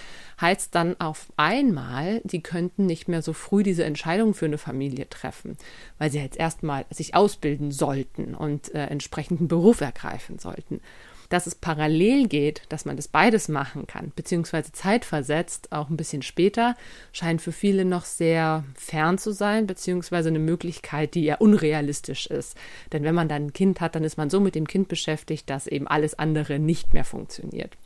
heißt 0.41 0.75
dann 0.75 1.01
auf 1.01 1.29
einmal, 1.37 2.21
die 2.25 2.43
könnten 2.43 2.87
nicht 2.87 3.09
mehr 3.09 3.23
so 3.23 3.33
früh 3.33 3.63
diese 3.63 3.85
Entscheidung 3.85 4.35
für 4.35 4.47
eine 4.47 4.59
Familie 4.59 5.09
treffen, 5.09 5.57
weil 5.99 6.11
sie 6.11 6.19
jetzt 6.19 6.37
erstmal 6.37 6.85
sich 6.91 7.15
ausbilden 7.15 7.73
sollten 7.73 8.35
und 8.35 8.75
äh, 8.75 8.87
entsprechenden 8.87 9.49
Beruf 9.49 9.81
ergreifen 9.81 10.39
sollten 10.39 10.81
dass 11.29 11.47
es 11.47 11.55
parallel 11.55 12.29
geht, 12.29 12.63
dass 12.69 12.85
man 12.85 12.97
das 12.97 13.09
beides 13.09 13.49
machen 13.49 13.87
kann, 13.87 14.13
beziehungsweise 14.17 14.73
zeitversetzt, 14.73 15.73
auch 15.73 15.89
ein 15.89 15.97
bisschen 15.97 16.23
später, 16.23 16.77
scheint 17.13 17.43
für 17.43 17.53
viele 17.53 17.85
noch 17.85 18.05
sehr 18.05 18.65
fern 18.75 19.19
zu 19.19 19.33
sein, 19.33 19.67
beziehungsweise 19.67 20.29
eine 20.29 20.39
Möglichkeit, 20.39 21.15
die 21.15 21.25
eher 21.25 21.41
unrealistisch 21.41 22.27
ist. 22.27 22.57
Denn 22.93 23.05
wenn 23.05 23.15
man 23.15 23.29
dann 23.29 23.47
ein 23.47 23.53
Kind 23.53 23.81
hat, 23.81 23.95
dann 23.95 24.05
ist 24.05 24.19
man 24.19 24.31
so 24.31 24.41
mit 24.41 24.55
dem 24.55 24.67
Kind 24.67 24.89
beschäftigt, 24.89 25.49
dass 25.51 25.67
eben 25.67 25.87
alles 25.87 26.19
andere 26.19 26.59
nicht 26.59 26.95
mehr 26.95 27.05
funktioniert. 27.05 27.77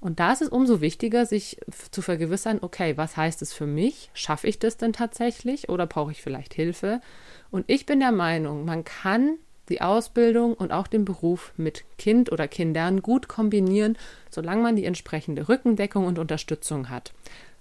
Und 0.00 0.18
da 0.18 0.32
ist 0.32 0.40
es 0.40 0.48
umso 0.48 0.80
wichtiger, 0.80 1.26
sich 1.26 1.58
zu 1.90 2.00
vergewissern, 2.00 2.58
okay, 2.62 2.96
was 2.96 3.18
heißt 3.18 3.42
es 3.42 3.52
für 3.52 3.66
mich? 3.66 4.10
Schaffe 4.14 4.48
ich 4.48 4.58
das 4.58 4.78
denn 4.78 4.94
tatsächlich 4.94 5.68
oder 5.68 5.86
brauche 5.86 6.10
ich 6.10 6.22
vielleicht 6.22 6.54
Hilfe? 6.54 7.02
Und 7.50 7.64
ich 7.68 7.84
bin 7.84 8.00
der 8.00 8.12
Meinung, 8.12 8.64
man 8.64 8.84
kann 8.84 9.36
die 9.70 9.80
Ausbildung 9.80 10.54
und 10.54 10.72
auch 10.72 10.86
den 10.86 11.04
Beruf 11.04 11.52
mit 11.56 11.84
Kind 11.96 12.30
oder 12.30 12.48
Kindern 12.48 13.02
gut 13.02 13.28
kombinieren, 13.28 13.96
solange 14.30 14.62
man 14.62 14.76
die 14.76 14.84
entsprechende 14.84 15.48
Rückendeckung 15.48 16.06
und 16.06 16.18
Unterstützung 16.18 16.90
hat. 16.90 17.12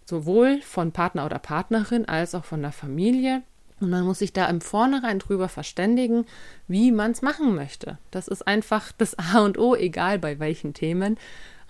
Sowohl 0.06 0.62
von 0.62 0.92
Partner 0.92 1.25
oder 1.25 1.39
Partnerin 1.39 2.06
als 2.06 2.36
auch 2.36 2.46
von 2.46 2.62
der 2.62 2.72
Familie. 2.72 3.44
Und 3.80 3.92
man 3.92 4.04
muss 4.04 4.20
sich 4.20 4.34
da 4.34 4.48
im 4.48 4.60
Vornherein 4.60 5.20
drüber 5.20 5.48
verständigen, 5.48 6.25
wie 6.68 6.92
man 6.92 7.12
es 7.12 7.22
machen 7.22 7.56
möchte. 7.56 7.98
Das 8.12 8.28
ist 8.28 8.46
einfach 8.46 8.92
das 8.98 9.18
A 9.18 9.39
und 9.39 9.58
O, 9.58 9.75
egal 9.75 10.20
bei 10.20 10.39
welchen 10.39 10.74
Themen 10.74 11.18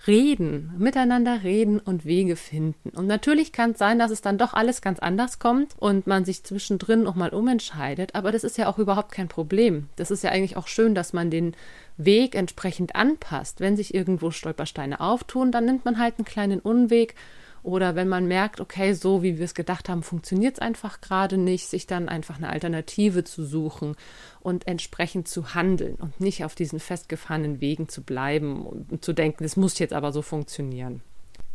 reden, 0.06 0.72
miteinander 0.78 1.42
reden 1.42 1.78
und 1.78 2.04
Wege 2.04 2.36
finden. 2.36 2.90
Und 2.90 3.06
natürlich 3.06 3.52
kann 3.52 3.72
es 3.72 3.78
sein, 3.78 3.98
dass 3.98 4.10
es 4.10 4.22
dann 4.22 4.38
doch 4.38 4.54
alles 4.54 4.80
ganz 4.80 4.98
anders 4.98 5.38
kommt 5.38 5.74
und 5.78 6.06
man 6.06 6.24
sich 6.24 6.42
zwischendrin 6.42 7.02
noch 7.02 7.14
mal 7.14 7.30
umentscheidet, 7.30 8.14
aber 8.14 8.32
das 8.32 8.44
ist 8.44 8.56
ja 8.56 8.68
auch 8.68 8.78
überhaupt 8.78 9.12
kein 9.12 9.28
Problem. 9.28 9.88
Das 9.96 10.10
ist 10.10 10.24
ja 10.24 10.30
eigentlich 10.30 10.56
auch 10.56 10.68
schön, 10.68 10.94
dass 10.94 11.12
man 11.12 11.30
den 11.30 11.54
Weg 11.96 12.34
entsprechend 12.34 12.96
anpasst. 12.96 13.60
Wenn 13.60 13.76
sich 13.76 13.94
irgendwo 13.94 14.30
Stolpersteine 14.30 15.00
auftun, 15.00 15.52
dann 15.52 15.66
nimmt 15.66 15.84
man 15.84 15.98
halt 15.98 16.14
einen 16.18 16.24
kleinen 16.24 16.60
Unweg 16.60 17.14
oder 17.62 17.94
wenn 17.94 18.08
man 18.08 18.26
merkt, 18.26 18.60
okay, 18.60 18.92
so 18.94 19.22
wie 19.22 19.38
wir 19.38 19.44
es 19.44 19.54
gedacht 19.54 19.88
haben, 19.88 20.02
funktioniert 20.02 20.54
es 20.54 20.60
einfach 20.60 21.00
gerade 21.00 21.38
nicht, 21.38 21.66
sich 21.66 21.86
dann 21.86 22.08
einfach 22.08 22.36
eine 22.36 22.50
Alternative 22.50 23.24
zu 23.24 23.44
suchen 23.44 23.96
und 24.40 24.66
entsprechend 24.66 25.28
zu 25.28 25.54
handeln 25.54 25.96
und 25.96 26.20
nicht 26.20 26.44
auf 26.44 26.54
diesen 26.54 26.80
festgefahrenen 26.80 27.60
Wegen 27.60 27.88
zu 27.88 28.02
bleiben 28.02 28.64
und 28.64 29.04
zu 29.04 29.12
denken, 29.12 29.44
es 29.44 29.56
muss 29.56 29.78
jetzt 29.78 29.92
aber 29.92 30.12
so 30.12 30.22
funktionieren. 30.22 31.02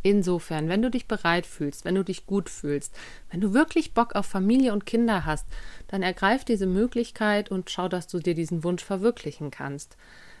Insofern, 0.02 0.68
wenn 0.68 0.82
du 0.82 0.90
dich 0.90 1.08
bereit 1.08 1.46
fühlst, 1.46 1.84
wenn 1.84 1.96
du 1.96 2.04
dich 2.04 2.26
gut 2.26 2.48
fühlst, 2.48 2.94
wenn 3.32 3.40
du 3.40 3.52
wirklich 3.52 3.92
Bock 3.92 4.14
auf 4.14 4.26
Familie 4.26 4.72
und 4.72 4.86
Kinder 4.86 5.24
hast, 5.24 5.48
dann 5.88 6.04
ergreif 6.04 6.44
diese 6.44 6.66
Möglichkeit 6.66 7.50
und 7.50 7.70
schau, 7.70 7.88
dass 7.88 8.06
du 8.06 8.20
dir 8.20 8.34
diesen 8.34 8.62
Wunsch 8.62 8.84
verwirklichen 8.84 9.50
kannst. 9.50 9.96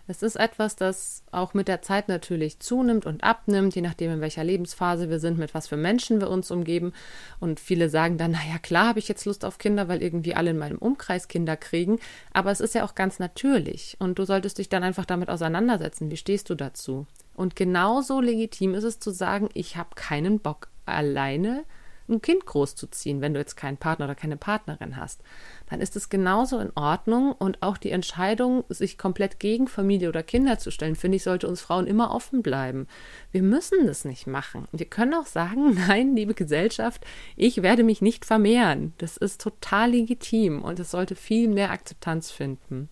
Es 0.08 0.22
ist 0.22 0.36
etwas, 0.36 0.76
das 0.76 1.24
auch 1.32 1.52
mit 1.52 1.66
der 1.66 1.82
Zeit 1.82 2.08
natürlich 2.08 2.60
zunimmt 2.60 3.06
und 3.06 3.24
abnimmt, 3.24 3.74
je 3.74 3.82
nachdem, 3.82 4.12
in 4.12 4.20
welcher 4.20 4.44
Lebensphase 4.44 5.10
wir 5.10 5.18
sind, 5.18 5.36
mit 5.36 5.52
was 5.52 5.66
für 5.66 5.76
Menschen 5.76 6.20
wir 6.20 6.30
uns 6.30 6.50
umgeben. 6.50 6.92
Und 7.40 7.58
viele 7.58 7.88
sagen 7.88 8.16
dann, 8.16 8.30
naja, 8.30 8.58
klar 8.62 8.88
habe 8.88 9.00
ich 9.00 9.08
jetzt 9.08 9.24
Lust 9.24 9.44
auf 9.44 9.58
Kinder, 9.58 9.88
weil 9.88 10.02
irgendwie 10.02 10.34
alle 10.34 10.50
in 10.50 10.58
meinem 10.58 10.78
Umkreis 10.78 11.26
Kinder 11.26 11.56
kriegen. 11.56 11.98
Aber 12.32 12.52
es 12.52 12.60
ist 12.60 12.74
ja 12.74 12.84
auch 12.84 12.94
ganz 12.94 13.18
natürlich. 13.18 13.96
Und 13.98 14.18
du 14.18 14.24
solltest 14.24 14.58
dich 14.58 14.68
dann 14.68 14.84
einfach 14.84 15.06
damit 15.06 15.28
auseinandersetzen. 15.28 16.10
Wie 16.10 16.16
stehst 16.16 16.50
du 16.50 16.54
dazu? 16.54 17.06
Und 17.34 17.56
genauso 17.56 18.20
legitim 18.20 18.74
ist 18.74 18.84
es 18.84 19.00
zu 19.00 19.10
sagen, 19.10 19.48
ich 19.54 19.76
habe 19.76 19.90
keinen 19.96 20.38
Bock 20.38 20.68
alleine 20.86 21.64
ein 22.08 22.22
Kind 22.22 22.46
großzuziehen, 22.46 23.20
wenn 23.20 23.34
du 23.34 23.40
jetzt 23.40 23.56
keinen 23.56 23.76
Partner 23.76 24.06
oder 24.06 24.14
keine 24.14 24.36
Partnerin 24.36 24.96
hast, 24.96 25.22
dann 25.68 25.80
ist 25.80 25.96
es 25.96 26.08
genauso 26.08 26.58
in 26.58 26.70
Ordnung 26.74 27.32
und 27.32 27.62
auch 27.62 27.76
die 27.76 27.90
Entscheidung, 27.90 28.64
sich 28.68 28.98
komplett 28.98 29.40
gegen 29.40 29.68
Familie 29.68 30.08
oder 30.08 30.22
Kinder 30.22 30.58
zu 30.58 30.70
stellen, 30.70 30.96
finde 30.96 31.16
ich, 31.16 31.22
sollte 31.22 31.48
uns 31.48 31.60
Frauen 31.60 31.86
immer 31.86 32.14
offen 32.14 32.42
bleiben. 32.42 32.86
Wir 33.32 33.42
müssen 33.42 33.86
das 33.86 34.04
nicht 34.04 34.26
machen. 34.26 34.68
Wir 34.72 34.86
können 34.86 35.14
auch 35.14 35.26
sagen, 35.26 35.74
nein, 35.88 36.14
liebe 36.14 36.34
Gesellschaft, 36.34 37.04
ich 37.36 37.62
werde 37.62 37.82
mich 37.82 38.02
nicht 38.02 38.24
vermehren. 38.24 38.92
Das 38.98 39.16
ist 39.16 39.40
total 39.40 39.90
legitim 39.90 40.62
und 40.62 40.80
es 40.80 40.90
sollte 40.90 41.16
viel 41.16 41.48
mehr 41.48 41.70
Akzeptanz 41.70 42.30
finden. 42.30 42.88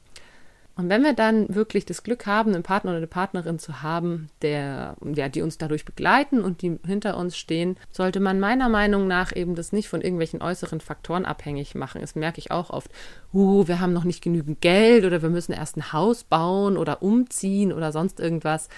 Und 0.76 0.88
wenn 0.88 1.04
wir 1.04 1.12
dann 1.12 1.54
wirklich 1.54 1.86
das 1.86 2.02
Glück 2.02 2.26
haben, 2.26 2.52
einen 2.52 2.64
Partner 2.64 2.90
oder 2.90 2.98
eine 2.98 3.06
Partnerin 3.06 3.60
zu 3.60 3.82
haben, 3.82 4.28
der, 4.42 4.96
ja, 5.14 5.28
die 5.28 5.42
uns 5.42 5.56
dadurch 5.56 5.84
begleiten 5.84 6.40
und 6.40 6.62
die 6.62 6.78
hinter 6.84 7.16
uns 7.16 7.36
stehen, 7.36 7.76
sollte 7.92 8.18
man 8.18 8.40
meiner 8.40 8.68
Meinung 8.68 9.06
nach 9.06 9.34
eben 9.34 9.54
das 9.54 9.72
nicht 9.72 9.88
von 9.88 10.00
irgendwelchen 10.00 10.42
äußeren 10.42 10.80
Faktoren 10.80 11.26
abhängig 11.26 11.76
machen. 11.76 12.00
Das 12.00 12.16
merke 12.16 12.38
ich 12.38 12.50
auch 12.50 12.70
oft. 12.70 12.90
Uh, 13.32 13.68
wir 13.68 13.78
haben 13.78 13.92
noch 13.92 14.04
nicht 14.04 14.22
genügend 14.22 14.60
Geld 14.60 15.04
oder 15.04 15.22
wir 15.22 15.30
müssen 15.30 15.52
erst 15.52 15.76
ein 15.76 15.92
Haus 15.92 16.24
bauen 16.24 16.76
oder 16.76 17.02
umziehen 17.02 17.72
oder 17.72 17.92
sonst 17.92 18.18
irgendwas. 18.18 18.68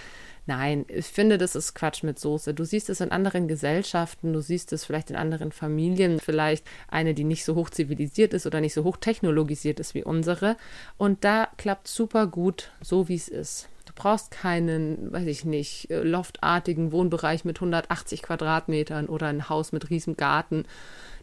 Nein, 0.49 0.85
ich 0.89 1.07
finde, 1.07 1.39
das 1.39 1.57
ist 1.57 1.75
Quatsch 1.75 2.05
mit 2.05 2.21
Soße. 2.21 2.55
Du 2.55 2.65
siehst 2.65 2.89
es 2.89 3.01
in 3.01 3.11
anderen 3.11 3.49
Gesellschaften, 3.49 4.33
du 4.33 4.41
siehst 4.41 4.73
es 4.73 4.85
vielleicht 4.85 5.11
in 5.11 5.17
anderen 5.17 5.51
Familien, 5.51 6.21
vielleicht 6.21 6.65
eine, 6.87 7.15
die 7.15 7.25
nicht 7.25 7.45
so 7.45 7.57
hoch 7.57 7.69
zivilisiert 7.69 8.33
ist 8.33 8.47
oder 8.47 8.61
nicht 8.61 8.73
so 8.73 8.85
hoch 8.85 8.97
technologisiert 8.97 9.81
ist 9.81 9.95
wie 9.95 10.05
unsere. 10.05 10.57
Und 10.99 11.25
da 11.25 11.49
klappt 11.57 11.89
super 11.89 12.29
gut, 12.29 12.71
so 12.81 13.09
wie 13.09 13.17
es 13.17 13.27
ist. 13.29 13.69
Du 13.87 13.93
brauchst 13.95 14.31
keinen, 14.31 15.13
weiß 15.13 15.27
ich 15.27 15.45
nicht, 15.45 15.89
loftartigen 15.91 16.93
Wohnbereich 16.93 17.45
mit 17.45 17.57
180 17.57 18.23
Quadratmetern 18.23 19.07
oder 19.07 19.27
ein 19.27 19.49
Haus 19.49 19.73
mit 19.73 19.91
riesem 19.91 20.17
Garten. 20.17 20.65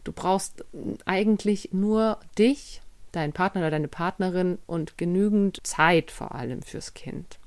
Du 0.02 0.12
brauchst 0.12 0.66
eigentlich 1.06 1.70
nur 1.72 2.18
dich, 2.38 2.82
deinen 3.12 3.32
Partner 3.32 3.62
oder 3.62 3.70
deine 3.70 3.88
Partnerin 3.88 4.58
und 4.66 4.98
genügend 4.98 5.66
Zeit 5.66 6.10
vor 6.10 6.34
allem 6.34 6.60
fürs 6.60 6.92
Kind. 6.92 7.38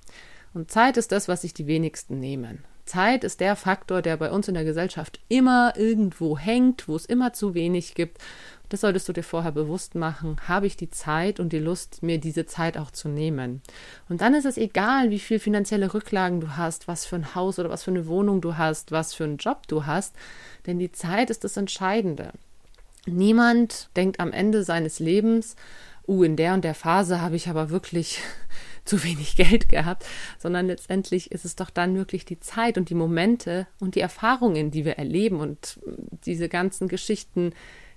Und 0.57 0.71
Zeit 0.71 0.97
ist 0.97 1.11
das, 1.11 1.27
was 1.27 1.41
sich 1.41 1.53
die 1.53 1.67
wenigsten 1.67 2.19
nehmen. 2.19 2.63
Zeit 2.83 3.23
ist 3.23 3.41
der 3.41 3.55
Faktor, 3.55 4.01
der 4.01 4.17
bei 4.17 4.31
uns 4.31 4.47
in 4.47 4.55
der 4.55 4.63
Gesellschaft 4.63 5.19
immer 5.27 5.73
irgendwo 5.77 6.35
hängt, 6.35 6.87
wo 6.87 6.95
es 6.95 7.05
immer 7.05 7.31
zu 7.31 7.53
wenig 7.53 7.93
gibt. 7.93 8.17
Das 8.69 8.81
solltest 8.81 9.07
du 9.07 9.13
dir 9.13 9.21
vorher 9.21 9.51
bewusst 9.51 9.93
machen. 9.93 10.37
Habe 10.47 10.65
ich 10.65 10.75
die 10.75 10.89
Zeit 10.89 11.39
und 11.39 11.53
die 11.53 11.59
Lust, 11.59 12.01
mir 12.01 12.17
diese 12.17 12.47
Zeit 12.47 12.75
auch 12.75 12.89
zu 12.89 13.07
nehmen? 13.07 13.61
Und 14.09 14.21
dann 14.21 14.33
ist 14.33 14.45
es 14.45 14.57
egal, 14.57 15.11
wie 15.11 15.19
viel 15.19 15.37
finanzielle 15.37 15.93
Rücklagen 15.93 16.41
du 16.41 16.57
hast, 16.57 16.87
was 16.87 17.05
für 17.05 17.17
ein 17.17 17.35
Haus 17.35 17.59
oder 17.59 17.69
was 17.69 17.83
für 17.83 17.91
eine 17.91 18.07
Wohnung 18.07 18.41
du 18.41 18.57
hast, 18.57 18.91
was 18.91 19.13
für 19.13 19.25
einen 19.25 19.37
Job 19.37 19.67
du 19.67 19.85
hast, 19.85 20.15
denn 20.65 20.79
die 20.79 20.91
Zeit 20.91 21.29
ist 21.29 21.43
das 21.43 21.55
Entscheidende. 21.55 22.31
Niemand 23.05 23.89
denkt 23.95 24.19
am 24.19 24.31
Ende 24.33 24.63
seines 24.63 24.97
Lebens, 24.97 25.55
uh, 26.07 26.23
in 26.23 26.35
der 26.35 26.55
und 26.55 26.63
der 26.63 26.73
Phase 26.73 27.21
habe 27.21 27.35
ich 27.35 27.47
aber 27.47 27.69
wirklich 27.69 28.21
zu 28.87 29.03
wenig 29.03 29.35
Geld 29.35 29.69
gehabt, 29.69 30.05
sondern 30.37 30.67
letztendlich 30.67 31.31
ist 31.31 31.45
es 31.45 31.55
doch 31.55 31.69
dann 31.69 31.95
wirklich 31.95 32.25
die 32.25 32.39
Zeit 32.39 32.77
und 32.77 32.89
die 32.89 32.95
Momente 32.95 33.67
und 33.79 33.95
die 33.95 34.01
Erfahrungen, 34.01 34.71
die 34.71 34.85
wir 34.85 34.97
erleben 34.97 35.39
und 35.39 35.79
diese 36.25 36.49
ganzen 36.49 36.87
Geschichten, 36.87 37.53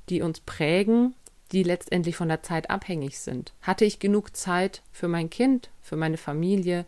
die 0.09 0.23
uns 0.23 0.41
prägen, 0.41 1.15
die 1.53 1.63
letztendlich 1.63 2.17
von 2.17 2.29
der 2.29 2.43
Zeit 2.43 2.71
abhängig 2.71 3.19
sind. 3.19 3.53
Hatte 3.63 3.85
ich 3.85 3.99
genug 3.99 4.37
Zeit 4.37 4.83
für 4.93 5.09
mein 5.09 5.31
Kind, 5.31 5.71
für 5.81 5.97
meine 5.97 6.17
Familie, 6.17 6.87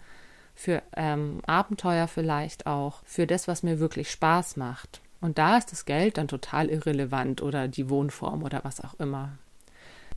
für 0.54 0.82
ähm, 0.96 1.40
Abenteuer 1.46 2.06
vielleicht 2.08 2.66
auch, 2.66 3.02
für 3.04 3.26
das, 3.26 3.48
was 3.48 3.62
mir 3.62 3.80
wirklich 3.80 4.10
Spaß 4.10 4.56
macht. 4.56 5.00
Und 5.20 5.38
da 5.38 5.56
ist 5.56 5.72
das 5.72 5.84
Geld 5.84 6.18
dann 6.18 6.28
total 6.28 6.68
irrelevant 6.68 7.42
oder 7.42 7.68
die 7.68 7.88
Wohnform 7.88 8.42
oder 8.42 8.64
was 8.64 8.80
auch 8.80 8.94
immer. 8.98 9.38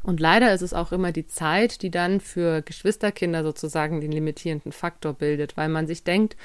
Und 0.05 0.19
leider 0.19 0.53
ist 0.53 0.62
es 0.62 0.74
auch 0.74 0.91
immer 0.91 1.12
die 1.12 1.25
Zeit, 1.25 1.81
die 1.81 1.89
dann 1.89 2.19
für 2.19 2.62
Geschwisterkinder 2.62 3.43
sozusagen 3.43 4.01
den 4.01 4.12
limitierenden 4.12 4.71
Faktor 4.71 5.13
bildet, 5.13 5.57
weil 5.57 5.67
man 5.67 5.88
sich 5.88 6.03
denkt, 6.03 6.38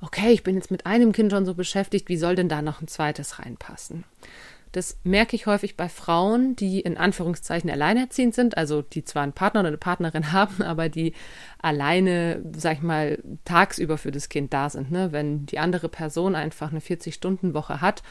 okay, 0.00 0.32
ich 0.32 0.42
bin 0.42 0.56
jetzt 0.56 0.72
mit 0.72 0.84
einem 0.84 1.12
Kind 1.12 1.30
schon 1.30 1.46
so 1.46 1.54
beschäftigt, 1.54 2.08
wie 2.08 2.16
soll 2.16 2.34
denn 2.34 2.48
da 2.48 2.60
noch 2.60 2.82
ein 2.82 2.88
zweites 2.88 3.38
reinpassen? 3.38 4.04
Das 4.72 4.98
merke 5.04 5.36
ich 5.36 5.46
häufig 5.46 5.76
bei 5.76 5.88
Frauen, 5.88 6.56
die 6.56 6.80
in 6.80 6.96
Anführungszeichen 6.96 7.70
alleinerziehend 7.70 8.34
sind, 8.34 8.56
also 8.56 8.82
die 8.82 9.04
zwar 9.04 9.22
einen 9.22 9.32
Partner 9.32 9.60
oder 9.60 9.68
eine 9.68 9.78
Partnerin 9.78 10.32
haben, 10.32 10.62
aber 10.62 10.88
die 10.88 11.12
alleine, 11.62 12.42
sag 12.56 12.78
ich 12.78 12.82
mal, 12.82 13.22
tagsüber 13.44 13.96
für 13.96 14.10
das 14.10 14.28
Kind 14.28 14.52
da 14.52 14.68
sind. 14.68 14.90
Ne? 14.90 15.12
Wenn 15.12 15.46
die 15.46 15.60
andere 15.60 15.88
Person 15.88 16.34
einfach 16.34 16.72
eine 16.72 16.80
40-Stunden-Woche 16.80 17.80
hat, 17.80 18.02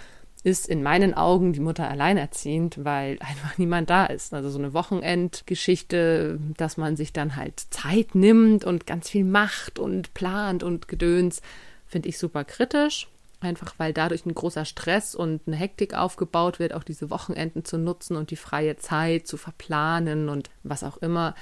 ist 0.44 0.68
in 0.68 0.84
meinen 0.84 1.14
Augen 1.14 1.54
die 1.54 1.60
Mutter 1.60 1.90
alleinerziehend, 1.90 2.84
weil 2.84 3.18
einfach 3.20 3.58
niemand 3.58 3.90
da 3.90 4.06
ist. 4.06 4.34
Also 4.34 4.50
so 4.50 4.60
eine 4.60 4.74
Wochenendgeschichte, 4.74 6.40
dass 6.58 6.78
man 6.78 6.96
sich 6.96 7.14
dann 7.14 7.36
halt 7.36 7.60
Zeit 7.70 8.14
nimmt 8.14 8.66
und 8.66 8.86
ganz 8.86 9.10
viel 9.10 9.24
macht 9.24 9.80
und 9.80 10.14
plant 10.14 10.64
und 10.64 10.88
gedöns, 10.88 11.42
finde 11.88 12.10
ich 12.10 12.18
super 12.18 12.44
kritisch 12.44 13.08
einfach 13.44 13.74
weil 13.78 13.94
dadurch 13.94 14.26
ein 14.26 14.34
großer 14.34 14.66
Stress 14.66 15.14
und 15.16 15.42
eine 15.46 15.56
Hektik 15.56 15.94
aufgebaut 15.94 16.60
wird, 16.60 16.74
auch 16.74 16.84
diese 16.84 17.10
Wochenenden 17.10 17.66
zu 17.66 17.78
nutzen 17.78 18.16
und 18.16 18.32
die 18.32 18.36
freie 18.36 18.78
Zeit 18.78 19.28
zu 19.28 19.38
verplanen 19.38 20.30
und 20.30 20.50
was 20.64 20.84
auch 20.84 20.98
immer. 20.98 21.36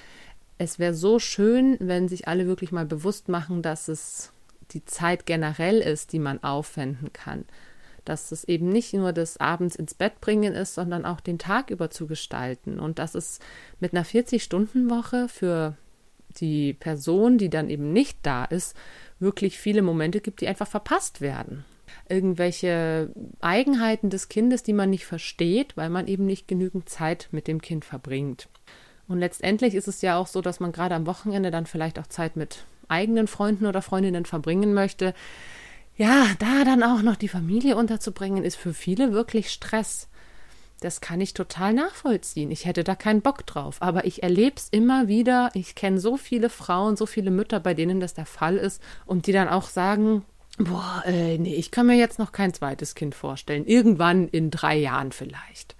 Es 0.58 0.80
wäre 0.80 0.94
so 0.94 1.20
schön, 1.20 1.78
wenn 1.80 2.08
sich 2.08 2.28
alle 2.28 2.46
wirklich 2.48 2.72
mal 2.72 2.86
bewusst 2.86 3.30
machen, 3.30 3.62
dass 3.62 3.88
es 3.88 4.32
die 4.72 4.86
Zeit 4.86 5.26
generell 5.26 5.80
ist, 5.80 6.14
die 6.14 6.20
man 6.20 6.44
aufwenden 6.44 7.14
kann. 7.14 7.46
Dass 8.06 8.32
es 8.32 8.44
eben 8.44 8.70
nicht 8.70 8.94
nur 8.94 9.14
das 9.14 9.38
Abends 9.38 9.76
ins 9.76 9.94
Bett 9.94 10.22
bringen 10.22 10.54
ist, 10.54 10.74
sondern 10.74 11.06
auch 11.06 11.20
den 11.20 11.40
Tag 11.40 11.70
über 11.70 11.90
zu 11.90 12.08
gestalten. 12.08 12.80
Und 12.80 13.00
dass 13.00 13.16
es 13.16 13.40
mit 13.80 13.94
einer 13.94 14.06
40-Stunden-Woche 14.06 15.28
für 15.28 15.78
die 16.38 16.74
Person, 16.74 17.38
die 17.38 17.50
dann 17.50 17.70
eben 17.70 17.94
nicht 17.94 18.18
da 18.24 18.46
ist, 18.46 18.76
wirklich 19.20 19.60
viele 19.60 19.82
Momente 19.82 20.22
gibt, 20.22 20.42
die 20.42 20.48
einfach 20.48 20.68
verpasst 20.68 21.22
werden 21.22 21.66
irgendwelche 22.10 23.10
Eigenheiten 23.40 24.10
des 24.10 24.30
Kindes, 24.30 24.64
die 24.64 24.74
man 24.74 24.90
nicht 24.90 25.06
versteht, 25.06 25.78
weil 25.78 25.90
man 25.90 26.08
eben 26.08 26.26
nicht 26.26 26.48
genügend 26.48 26.90
Zeit 26.90 27.30
mit 27.32 27.48
dem 27.48 27.62
Kind 27.62 27.86
verbringt. 27.86 28.48
Und 29.08 29.20
letztendlich 29.20 29.76
ist 29.76 29.88
es 29.88 30.02
ja 30.02 30.18
auch 30.18 30.28
so, 30.28 30.42
dass 30.42 30.60
man 30.60 30.72
gerade 30.72 30.96
am 30.96 31.06
Wochenende 31.06 31.52
dann 31.52 31.66
vielleicht 31.66 32.00
auch 32.00 32.08
Zeit 32.08 32.36
mit 32.36 32.66
eigenen 32.88 33.28
Freunden 33.28 33.66
oder 33.66 33.82
Freundinnen 33.82 34.26
verbringen 34.26 34.74
möchte. 34.74 35.14
Ja, 36.02 36.26
da 36.40 36.64
dann 36.66 36.82
auch 36.82 37.04
noch 37.04 37.16
die 37.16 37.28
Familie 37.28 37.76
unterzubringen, 37.76 38.44
ist 38.44 38.56
für 38.56 38.74
viele 38.74 39.14
wirklich 39.14 39.52
Stress. 39.52 40.08
Das 40.80 41.00
kann 41.00 41.22
ich 41.22 41.36
total 41.36 41.74
nachvollziehen. 41.74 42.50
Ich 42.50 42.66
hätte 42.66 42.84
da 42.84 42.96
keinen 42.96 43.22
Bock 43.22 43.46
drauf. 43.46 43.78
Aber 43.82 44.04
ich 44.06 44.24
erlebe 44.24 44.56
es 44.58 44.68
immer 44.72 45.08
wieder. 45.08 45.52
Ich 45.54 45.76
kenne 45.76 46.00
so 46.00 46.18
viele 46.18 46.50
Frauen, 46.50 46.96
so 46.96 47.06
viele 47.06 47.30
Mütter, 47.30 47.60
bei 47.60 47.76
denen 47.76 48.00
das 48.00 48.16
der 48.16 48.26
Fall 48.26 48.58
ist 48.58 48.82
und 49.06 49.28
die 49.28 49.32
dann 49.32 49.48
auch 49.48 49.70
sagen, 49.70 50.26
Boah, 50.58 51.04
äh, 51.06 51.38
nee, 51.38 51.54
ich 51.54 51.70
kann 51.70 51.86
mir 51.86 51.98
jetzt 51.98 52.18
noch 52.18 52.32
kein 52.32 52.52
zweites 52.52 52.96
Kind 52.96 53.14
vorstellen. 53.14 53.68
Irgendwann 53.68 54.28
in 54.28 54.50
drei 54.50 54.78
Jahren 54.78 55.12
vielleicht. 55.12 55.76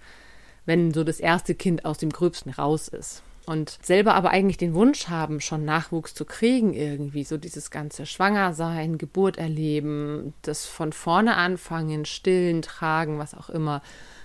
Wenn 0.66 0.94
so 0.94 1.02
das 1.02 1.18
erste 1.18 1.56
Kind 1.56 1.84
aus 1.84 1.98
dem 1.98 2.10
Gröbsten 2.10 2.52
raus 2.52 2.86
ist. 2.86 3.24
Und 3.44 3.78
selber 3.82 4.14
aber 4.14 4.30
eigentlich 4.30 4.56
den 4.56 4.74
Wunsch 4.74 5.08
haben, 5.08 5.40
schon 5.40 5.64
Nachwuchs 5.64 6.14
zu 6.14 6.24
kriegen, 6.24 6.74
irgendwie. 6.74 7.24
So 7.24 7.38
dieses 7.38 7.70
ganze 7.70 8.06
Schwangersein, 8.06 8.98
Geburt 8.98 9.36
erleben, 9.36 10.32
das 10.42 10.66
von 10.66 10.92
vorne 10.92 11.36
anfangen, 11.36 12.04
stillen, 12.04 12.62
tragen, 12.62 13.18
was 13.18 13.34
auch 13.34 13.50
immer 13.50 13.82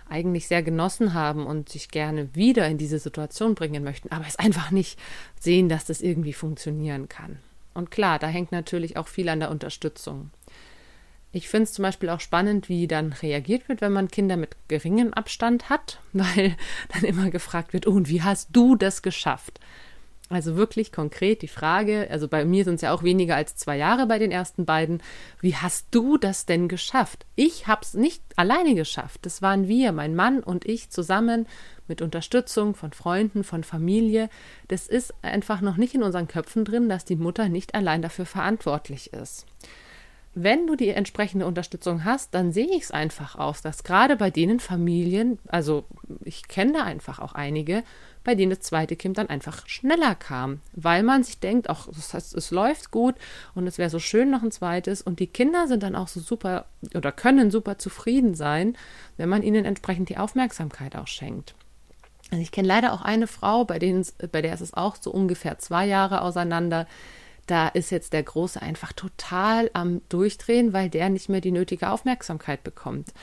eigentlich 0.09 0.47
sehr 0.47 0.63
genossen 0.63 1.13
haben 1.13 1.45
und 1.45 1.69
sich 1.69 1.89
gerne 1.89 2.33
wieder 2.35 2.67
in 2.67 2.77
diese 2.77 2.99
Situation 2.99 3.55
bringen 3.55 3.83
möchten, 3.83 4.11
aber 4.11 4.25
es 4.27 4.37
einfach 4.37 4.71
nicht 4.71 4.99
sehen, 5.39 5.67
dass 5.67 5.85
das 5.85 6.01
irgendwie 6.01 6.33
funktionieren 6.33 7.09
kann. 7.09 7.39
Und 7.73 7.91
klar, 7.91 8.19
da 8.19 8.27
hängt 8.27 8.51
natürlich 8.51 8.97
auch 8.97 9.07
viel 9.07 9.29
an 9.29 9.39
der 9.39 9.51
Unterstützung. 9.51 10.31
Ich 11.31 11.49
finde 11.49 11.63
es 11.63 11.73
zum 11.73 11.83
Beispiel 11.83 12.09
auch 12.09 12.21
spannend, 12.21 12.69
wie 12.69 12.87
dann 12.87 13.13
reagiert 13.13 13.67
wird, 13.67 13.81
wenn 13.81 13.91
man 13.91 14.07
Kinder 14.07 14.37
mit 14.37 14.55
geringem 14.67 15.13
Abstand 15.13 15.69
hat, 15.69 15.99
weil 16.13 16.55
dann 16.93 17.03
immer 17.03 17.29
gefragt 17.29 17.73
wird, 17.73 17.87
oh, 17.87 17.91
und 17.91 18.09
wie 18.09 18.21
hast 18.21 18.49
du 18.53 18.75
das 18.75 19.01
geschafft? 19.01 19.59
Also 20.29 20.57
wirklich 20.57 20.91
konkret 20.91 21.41
die 21.41 21.47
Frage, 21.47 22.07
also 22.11 22.27
bei 22.27 22.43
mir 22.43 22.65
sind 22.65 22.75
es 22.75 22.81
ja 22.81 22.93
auch 22.93 23.01
weniger 23.01 23.37
als 23.37 23.55
zwei 23.55 23.77
Jahre 23.77 24.07
bei 24.07 24.19
den 24.19 24.31
ersten 24.31 24.65
beiden. 24.65 25.01
Wie 25.39 25.55
hast 25.55 25.87
du 25.91 26.17
das 26.17 26.45
denn 26.45 26.67
geschafft? 26.67 27.25
Ich 27.35 27.67
habe 27.67 27.81
es 27.83 27.93
nicht 27.93 28.21
alleine 28.35 28.75
geschafft. 28.75 29.21
Das 29.25 29.41
waren 29.41 29.69
wir, 29.69 29.93
mein 29.93 30.15
Mann 30.15 30.43
und 30.43 30.65
ich 30.65 30.89
zusammen 30.89 31.47
mit 31.87 32.01
Unterstützung 32.01 32.75
von 32.75 32.91
Freunden, 32.91 33.45
von 33.45 33.63
Familie. 33.63 34.29
Das 34.67 34.87
ist 34.87 35.13
einfach 35.21 35.61
noch 35.61 35.77
nicht 35.77 35.95
in 35.95 36.03
unseren 36.03 36.27
Köpfen 36.27 36.65
drin, 36.65 36.89
dass 36.89 37.05
die 37.05 37.15
Mutter 37.15 37.47
nicht 37.47 37.73
allein 37.73 38.01
dafür 38.01 38.25
verantwortlich 38.25 39.13
ist 39.13 39.45
wenn 40.39 40.67
du 40.67 40.75
die 40.75 40.89
entsprechende 40.89 41.47
Unterstützung 41.47 42.05
hast, 42.05 42.33
dann 42.35 42.51
sehe 42.51 42.69
ich 42.69 42.83
es 42.83 42.91
einfach 42.91 43.35
aus, 43.35 43.63
dass 43.63 43.83
gerade 43.83 44.15
bei 44.15 44.29
denen 44.29 44.59
Familien, 44.59 45.39
also 45.47 45.85
ich 46.23 46.47
kenne 46.47 46.73
da 46.73 46.83
einfach 46.83 47.17
auch 47.17 47.33
einige, 47.33 47.83
bei 48.23 48.35
denen 48.35 48.51
das 48.51 48.59
zweite 48.59 48.95
Kind 48.95 49.17
dann 49.17 49.29
einfach 49.29 49.67
schneller 49.67 50.13
kam, 50.13 50.61
weil 50.73 51.01
man 51.01 51.23
sich 51.23 51.39
denkt, 51.39 51.69
auch 51.69 51.87
das 51.87 52.13
heißt, 52.13 52.35
es 52.35 52.51
läuft 52.51 52.91
gut 52.91 53.15
und 53.55 53.65
es 53.65 53.79
wäre 53.79 53.89
so 53.89 53.97
schön 53.97 54.29
noch 54.29 54.43
ein 54.43 54.51
zweites 54.51 55.01
und 55.01 55.19
die 55.19 55.27
Kinder 55.27 55.67
sind 55.67 55.81
dann 55.81 55.95
auch 55.95 56.07
so 56.07 56.19
super 56.19 56.65
oder 56.93 57.11
können 57.11 57.49
super 57.49 57.79
zufrieden 57.79 58.35
sein, 58.35 58.77
wenn 59.15 59.29
man 59.29 59.41
ihnen 59.41 59.65
entsprechend 59.65 60.09
die 60.09 60.17
Aufmerksamkeit 60.17 60.95
auch 60.95 61.07
schenkt. 61.07 61.55
Also 62.29 62.41
ich 62.41 62.51
kenne 62.51 62.67
leider 62.67 62.93
auch 62.93 63.01
eine 63.01 63.25
Frau, 63.25 63.65
bei, 63.65 63.79
denen, 63.79 64.05
bei 64.31 64.41
der 64.41 64.53
ist 64.53 64.61
es 64.61 64.73
auch 64.73 64.97
so 64.97 65.09
ungefähr 65.09 65.57
zwei 65.57 65.87
Jahre 65.87 66.21
auseinander 66.21 66.85
da 67.47 67.69
ist 67.69 67.89
jetzt 67.89 68.13
der 68.13 68.23
Große 68.23 68.61
einfach 68.61 68.93
total 68.93 69.69
am 69.73 70.01
Durchdrehen, 70.09 70.73
weil 70.73 70.89
der 70.89 71.09
nicht 71.09 71.29
mehr 71.29 71.41
die 71.41 71.51
nötige 71.51 71.89
Aufmerksamkeit 71.89 72.63
bekommt. 72.63 73.13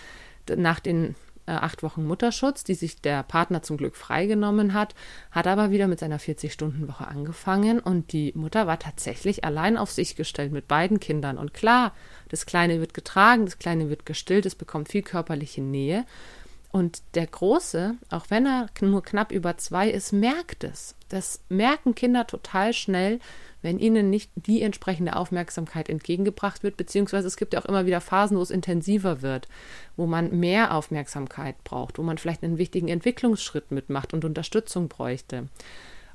Nach 0.56 0.80
den 0.80 1.14
äh, 1.46 1.52
acht 1.52 1.82
Wochen 1.82 2.06
Mutterschutz, 2.06 2.64
die 2.64 2.74
sich 2.74 3.00
der 3.00 3.22
Partner 3.22 3.62
zum 3.62 3.76
Glück 3.76 3.96
freigenommen 3.96 4.72
hat, 4.72 4.94
hat 5.30 5.46
aber 5.46 5.70
wieder 5.70 5.88
mit 5.88 5.98
seiner 5.98 6.18
40-Stunden-Woche 6.18 7.06
angefangen 7.06 7.80
und 7.80 8.12
die 8.12 8.32
Mutter 8.34 8.66
war 8.66 8.78
tatsächlich 8.78 9.44
allein 9.44 9.76
auf 9.76 9.90
sich 9.90 10.16
gestellt 10.16 10.52
mit 10.52 10.68
beiden 10.68 11.00
Kindern. 11.00 11.38
Und 11.38 11.52
klar, 11.52 11.92
das 12.30 12.46
Kleine 12.46 12.80
wird 12.80 12.94
getragen, 12.94 13.44
das 13.44 13.58
Kleine 13.58 13.90
wird 13.90 14.06
gestillt, 14.06 14.46
es 14.46 14.54
bekommt 14.54 14.88
viel 14.88 15.02
körperliche 15.02 15.60
Nähe. 15.60 16.06
Und 16.74 17.04
der 17.14 17.28
Große, 17.28 17.94
auch 18.10 18.30
wenn 18.30 18.46
er 18.46 18.66
nur 18.80 19.04
knapp 19.04 19.30
über 19.30 19.56
zwei 19.58 19.88
ist, 19.88 20.12
merkt 20.12 20.64
es. 20.64 20.96
Das 21.08 21.38
merken 21.48 21.94
Kinder 21.94 22.26
total 22.26 22.72
schnell, 22.72 23.20
wenn 23.62 23.78
ihnen 23.78 24.10
nicht 24.10 24.32
die 24.34 24.60
entsprechende 24.60 25.14
Aufmerksamkeit 25.14 25.88
entgegengebracht 25.88 26.64
wird, 26.64 26.76
beziehungsweise 26.76 27.28
es 27.28 27.36
gibt 27.36 27.52
ja 27.52 27.60
auch 27.60 27.66
immer 27.66 27.86
wieder 27.86 28.00
Phasen, 28.00 28.36
wo 28.36 28.42
es 28.42 28.50
intensiver 28.50 29.22
wird, 29.22 29.46
wo 29.96 30.06
man 30.06 30.36
mehr 30.40 30.74
Aufmerksamkeit 30.74 31.62
braucht, 31.62 31.96
wo 31.96 32.02
man 32.02 32.18
vielleicht 32.18 32.42
einen 32.42 32.58
wichtigen 32.58 32.88
Entwicklungsschritt 32.88 33.70
mitmacht 33.70 34.12
und 34.12 34.24
Unterstützung 34.24 34.88
bräuchte. 34.88 35.48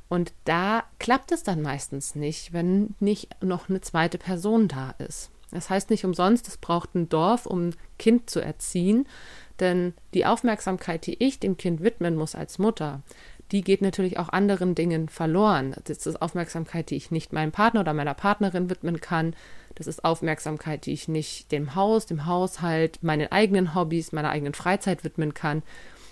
Und 0.09 0.33
da 0.43 0.83
klappt 0.99 1.31
es 1.31 1.43
dann 1.43 1.61
meistens 1.61 2.15
nicht, 2.15 2.51
wenn 2.51 2.95
nicht 2.99 3.41
noch 3.41 3.69
eine 3.69 3.79
zweite 3.79 4.17
Person 4.17 4.67
da 4.67 4.93
ist. 4.97 5.31
Das 5.51 5.69
heißt 5.69 5.89
nicht 5.89 6.03
umsonst, 6.03 6.49
es 6.49 6.57
braucht 6.57 6.95
ein 6.95 7.07
Dorf, 7.07 7.45
um 7.45 7.69
ein 7.69 7.75
Kind 7.97 8.29
zu 8.29 8.41
erziehen, 8.41 9.07
denn 9.59 9.93
die 10.13 10.25
Aufmerksamkeit, 10.25 11.05
die 11.05 11.23
ich 11.23 11.39
dem 11.39 11.57
Kind 11.57 11.81
widmen 11.83 12.15
muss 12.15 12.35
als 12.35 12.59
Mutter, 12.59 13.01
die 13.51 13.63
geht 13.63 13.81
natürlich 13.81 14.19
auch 14.19 14.29
anderen 14.29 14.75
Dingen 14.75 15.09
verloren. 15.09 15.75
Das 15.85 16.05
ist 16.05 16.21
Aufmerksamkeit, 16.21 16.89
die 16.89 16.95
ich 16.95 17.09
nicht 17.09 17.33
meinem 17.33 17.51
Partner 17.51 17.81
oder 17.81 17.93
meiner 17.93 18.13
Partnerin 18.13 18.69
widmen 18.69 19.01
kann. 19.01 19.35
Das 19.75 19.87
ist 19.87 20.05
Aufmerksamkeit, 20.05 20.85
die 20.85 20.93
ich 20.93 21.07
nicht 21.07 21.51
dem 21.51 21.73
Haus, 21.73 22.05
dem 22.05 22.25
Haushalt, 22.25 23.01
meinen 23.01 23.31
eigenen 23.31 23.73
Hobbys, 23.73 24.11
meiner 24.11 24.29
eigenen 24.29 24.53
Freizeit 24.53 25.03
widmen 25.03 25.33
kann. 25.33 25.63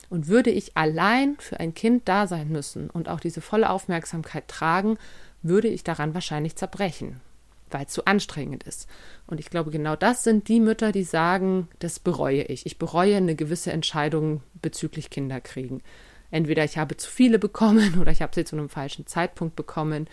Und 0.09 0.27
würde 0.27 0.49
ich 0.49 0.77
allein 0.77 1.35
für 1.37 1.59
ein 1.59 1.73
Kind 1.73 2.07
da 2.07 2.27
sein 2.27 2.47
müssen 2.47 2.89
und 2.89 3.09
auch 3.09 3.19
diese 3.19 3.41
volle 3.41 3.69
Aufmerksamkeit 3.69 4.47
tragen, 4.47 4.97
würde 5.43 5.67
ich 5.67 5.83
daran 5.83 6.13
wahrscheinlich 6.13 6.55
zerbrechen, 6.55 7.19
weil 7.71 7.85
es 7.85 7.93
zu 7.93 8.05
anstrengend 8.05 8.63
ist. 8.63 8.87
Und 9.25 9.39
ich 9.39 9.49
glaube, 9.49 9.71
genau 9.71 9.95
das 9.95 10.23
sind 10.23 10.47
die 10.47 10.59
Mütter, 10.59 10.91
die 10.91 11.03
sagen, 11.03 11.67
das 11.79 11.99
bereue 11.99 12.43
ich. 12.43 12.65
Ich 12.65 12.77
bereue 12.77 13.17
eine 13.17 13.35
gewisse 13.35 13.71
Entscheidung 13.71 14.41
bezüglich 14.61 15.09
Kinderkriegen 15.09 15.81
entweder 16.31 16.63
ich 16.63 16.77
habe 16.77 16.97
zu 16.97 17.09
viele 17.09 17.39
bekommen 17.39 17.97
oder 18.01 18.11
ich 18.11 18.21
habe 18.21 18.33
sie 18.35 18.45
zu 18.45 18.55
einem 18.55 18.69
falschen 18.69 19.07
Zeitpunkt 19.07 19.55
bekommen, 19.55 20.07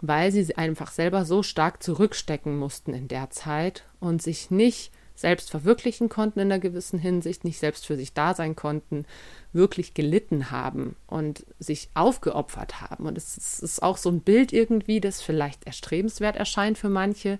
weil 0.00 0.32
sie 0.32 0.56
einfach 0.56 0.90
selber 0.90 1.24
so 1.24 1.42
stark 1.42 1.82
zurückstecken 1.82 2.56
mussten 2.56 2.94
in 2.94 3.08
der 3.08 3.30
Zeit 3.30 3.84
und 4.00 4.22
sich 4.22 4.50
nicht 4.50 4.92
selbst 5.14 5.50
verwirklichen 5.50 6.08
konnten 6.08 6.40
in 6.40 6.50
einer 6.50 6.58
gewissen 6.58 6.98
Hinsicht, 6.98 7.44
nicht 7.44 7.58
selbst 7.58 7.86
für 7.86 7.96
sich 7.96 8.14
da 8.14 8.34
sein 8.34 8.56
konnten, 8.56 9.06
wirklich 9.52 9.94
gelitten 9.94 10.50
haben 10.50 10.96
und 11.06 11.46
sich 11.58 11.88
aufgeopfert 11.94 12.80
haben. 12.80 13.06
Und 13.06 13.16
es 13.16 13.60
ist 13.60 13.82
auch 13.82 13.96
so 13.96 14.10
ein 14.10 14.20
Bild 14.20 14.52
irgendwie, 14.52 15.00
das 15.00 15.22
vielleicht 15.22 15.66
erstrebenswert 15.66 16.36
erscheint 16.36 16.78
für 16.78 16.88
manche. 16.88 17.38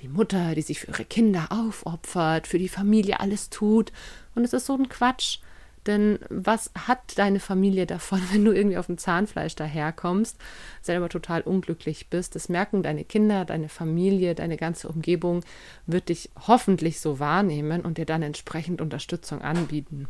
Die 0.00 0.08
Mutter, 0.08 0.56
die 0.56 0.62
sich 0.62 0.80
für 0.80 0.88
ihre 0.88 1.04
Kinder 1.04 1.46
aufopfert, 1.50 2.48
für 2.48 2.58
die 2.58 2.68
Familie 2.68 3.20
alles 3.20 3.50
tut. 3.50 3.92
Und 4.34 4.44
es 4.44 4.52
ist 4.52 4.66
so 4.66 4.74
ein 4.74 4.88
Quatsch. 4.88 5.38
Denn 5.86 6.18
was 6.28 6.70
hat 6.86 7.18
deine 7.18 7.40
Familie 7.40 7.86
davon, 7.86 8.20
wenn 8.32 8.44
du 8.44 8.52
irgendwie 8.52 8.76
auf 8.76 8.86
dem 8.86 8.98
Zahnfleisch 8.98 9.54
daherkommst, 9.54 10.36
selber 10.80 11.08
total 11.08 11.42
unglücklich 11.42 12.08
bist? 12.08 12.34
Das 12.34 12.48
merken 12.48 12.82
deine 12.82 13.04
Kinder, 13.04 13.44
deine 13.44 13.68
Familie, 13.68 14.34
deine 14.34 14.56
ganze 14.56 14.88
Umgebung 14.88 15.44
wird 15.86 16.08
dich 16.08 16.30
hoffentlich 16.46 17.00
so 17.00 17.18
wahrnehmen 17.18 17.82
und 17.82 17.98
dir 17.98 18.06
dann 18.06 18.22
entsprechend 18.22 18.80
Unterstützung 18.80 19.42
anbieten. 19.42 20.08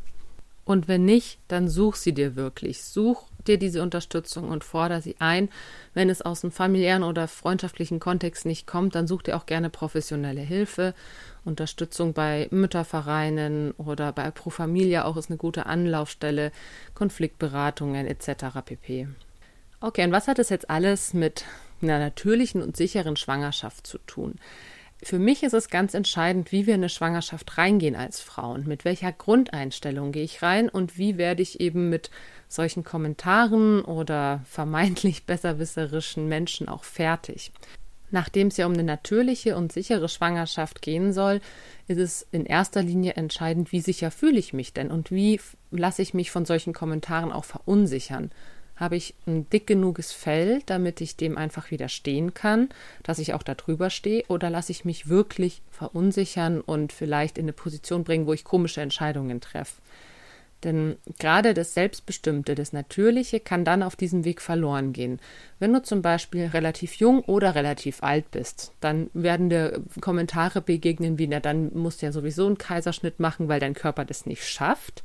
Und 0.65 0.87
wenn 0.87 1.05
nicht, 1.05 1.39
dann 1.49 1.69
such 1.69 1.97
sie 1.97 2.13
dir 2.13 2.37
wirklich. 2.37 2.85
Such 2.85 3.25
dir 3.49 3.59
diese 3.59 3.83
Unterstützung 3.83 4.49
und 4.49 4.65
fordere 4.65 5.01
sie 5.01 5.17
ein. 5.19 5.49
Wenn 5.95 6.11
es 6.11 6.23
aus 6.23 6.43
dem 6.43 6.51
familiären 6.51 7.03
oder 7.03 7.29
freundschaftlichen 7.29 8.01
Kontext 8.01 8.47
nicht 8.47 8.67
kommt, 8.67 8.95
dann 8.95 9.07
such 9.07 9.23
dir 9.23 9.37
auch 9.37 9.47
gerne 9.47 9.71
professionelle 9.71 10.41
Hilfe. 10.41 10.95
Unterstützung 11.45 12.13
bei 12.13 12.49
Müttervereinen 12.51 13.73
oder 13.73 14.13
bei 14.13 14.31
Pro 14.31 14.51
Familia 14.51 15.05
auch 15.05 15.17
ist 15.17 15.31
eine 15.31 15.39
gute 15.39 15.67
Anlaufstelle, 15.67 16.53
Konfliktberatungen 16.95 18.07
etc. 18.07 18.61
pp. 18.65 19.09
Okay, 19.81 20.05
und 20.05 20.13
was 20.13 20.29
hat 20.29 20.39
das 20.39 20.51
jetzt 20.51 20.71
alles 20.71 21.13
mit 21.13 21.45
einer 21.83 21.99
natürlichen 21.99 22.63
und 22.63 22.77
sicheren 22.77 23.17
Schwangerschaft 23.17 23.87
zu 23.87 23.99
tun? 23.99 24.37
Für 25.05 25.19
mich 25.19 25.43
ist 25.43 25.53
es 25.53 25.69
ganz 25.69 25.95
entscheidend, 25.95 26.53
wie 26.53 26.69
wir 26.69 26.75
in 26.75 26.81
eine 26.81 26.89
Schwangerschaft 26.89 27.59
reingehen 27.59 27.97
als 27.97 28.21
Frauen. 28.21 28.69
Mit 28.69 28.85
welcher 28.85 29.11
Grundeinstellung 29.11 30.13
gehe 30.13 30.23
ich 30.23 30.43
rein 30.43 30.69
und 30.69 30.97
wie 30.97 31.19
werde 31.19 31.43
ich 31.43 31.59
eben 31.59 31.91
mit 31.91 32.11
solchen 32.55 32.85
Kommentaren 32.85 33.83
oder 33.83 34.41
vermeintlich 34.45 35.23
besserwisserischen 35.27 36.29
Menschen 36.29 36.69
auch 36.69 36.85
fertig. 36.85 37.53
Nachdem 38.13 38.49
es 38.49 38.59
ja 38.59 38.67
um 38.67 38.75
eine 38.75 38.85
natürliche 38.85 39.57
und 39.57 39.73
sichere 39.73 40.09
Schwangerschaft 40.09 40.83
gehen 40.83 41.15
soll, 41.15 41.41
ist 41.89 41.99
es 41.99 42.27
in 42.31 42.45
erster 42.45 42.83
Linie 42.83 43.15
entscheidend, 43.15 43.73
wie 43.73 43.81
sicher 43.81 44.11
fühle 44.11 44.39
ich 44.39 44.53
mich 44.53 44.75
denn 44.75 44.91
und 44.91 45.11
wie 45.11 45.41
lasse 45.71 46.03
ich 46.03 46.13
mich 46.13 46.31
von 46.31 46.45
solchen 46.45 46.75
Kommentaren 46.75 47.33
auch 47.33 47.47
verunsichern. 47.47 48.31
Habe 48.77 48.97
ich 48.97 49.15
ein 49.27 49.49
dick 49.49 49.67
genuges 49.67 50.13
Fell, 50.13 50.61
damit 50.67 51.01
ich 51.01 51.17
dem 51.17 51.39
einfach 51.39 51.71
widerstehen 51.71 52.35
kann, 52.35 52.69
dass 53.03 53.19
ich 53.19 53.33
auch 53.33 53.43
da 53.43 53.55
drüber 53.55 53.89
stehe, 53.89 54.25
oder 54.29 54.51
lasse 54.51 54.73
ich 54.73 54.85
mich 54.85 55.09
wirklich 55.09 55.63
verunsichern 55.71 56.61
und 56.61 56.93
vielleicht 56.93 57.39
in 57.39 57.45
eine 57.45 57.53
Position 57.55 58.05
bringen, 58.05 58.27
wo 58.27 58.35
ich 58.35 58.45
komische 58.45 58.83
Entscheidungen 58.83 59.41
treffe? 59.41 59.81
Denn 60.65 60.97
gerade 61.19 61.55
das 61.55 61.75
Selbstbestimmte, 61.75 62.55
das 62.55 62.73
Natürliche 62.73 63.41
kann 63.41 63.65
dann 63.65 63.83
auf 63.83 63.97
diesem 63.97 64.25
Weg 64.25 64.41
verloren 64.41 64.93
gehen. 64.93 65.21
Wenn 65.59 65.73
du 65.73 65.83
zum 65.83 66.03
Beispiel 66.03 66.47
relativ 66.47 66.95
jung 66.95 67.21
oder 67.21 67.55
relativ 67.55 68.03
alt 68.03 68.31
bist, 68.31 68.73
dann 68.81 69.11
werden 69.13 69.51
dir 69.51 69.83
Kommentare 70.01 70.61
begegnen 70.61 71.19
wie, 71.19 71.27
na, 71.27 71.41
dann 71.41 71.73
musst 71.75 72.03
du 72.03 72.07
ja 72.07 72.13
sowieso 72.13 72.47
einen 72.47 72.59
Kaiserschnitt 72.59 73.19
machen, 73.19 73.49
weil 73.49 73.61
dein 73.61 73.75
Körper 73.75 74.05
das 74.05 74.27
nicht 74.27 74.47
schafft. 74.47 75.03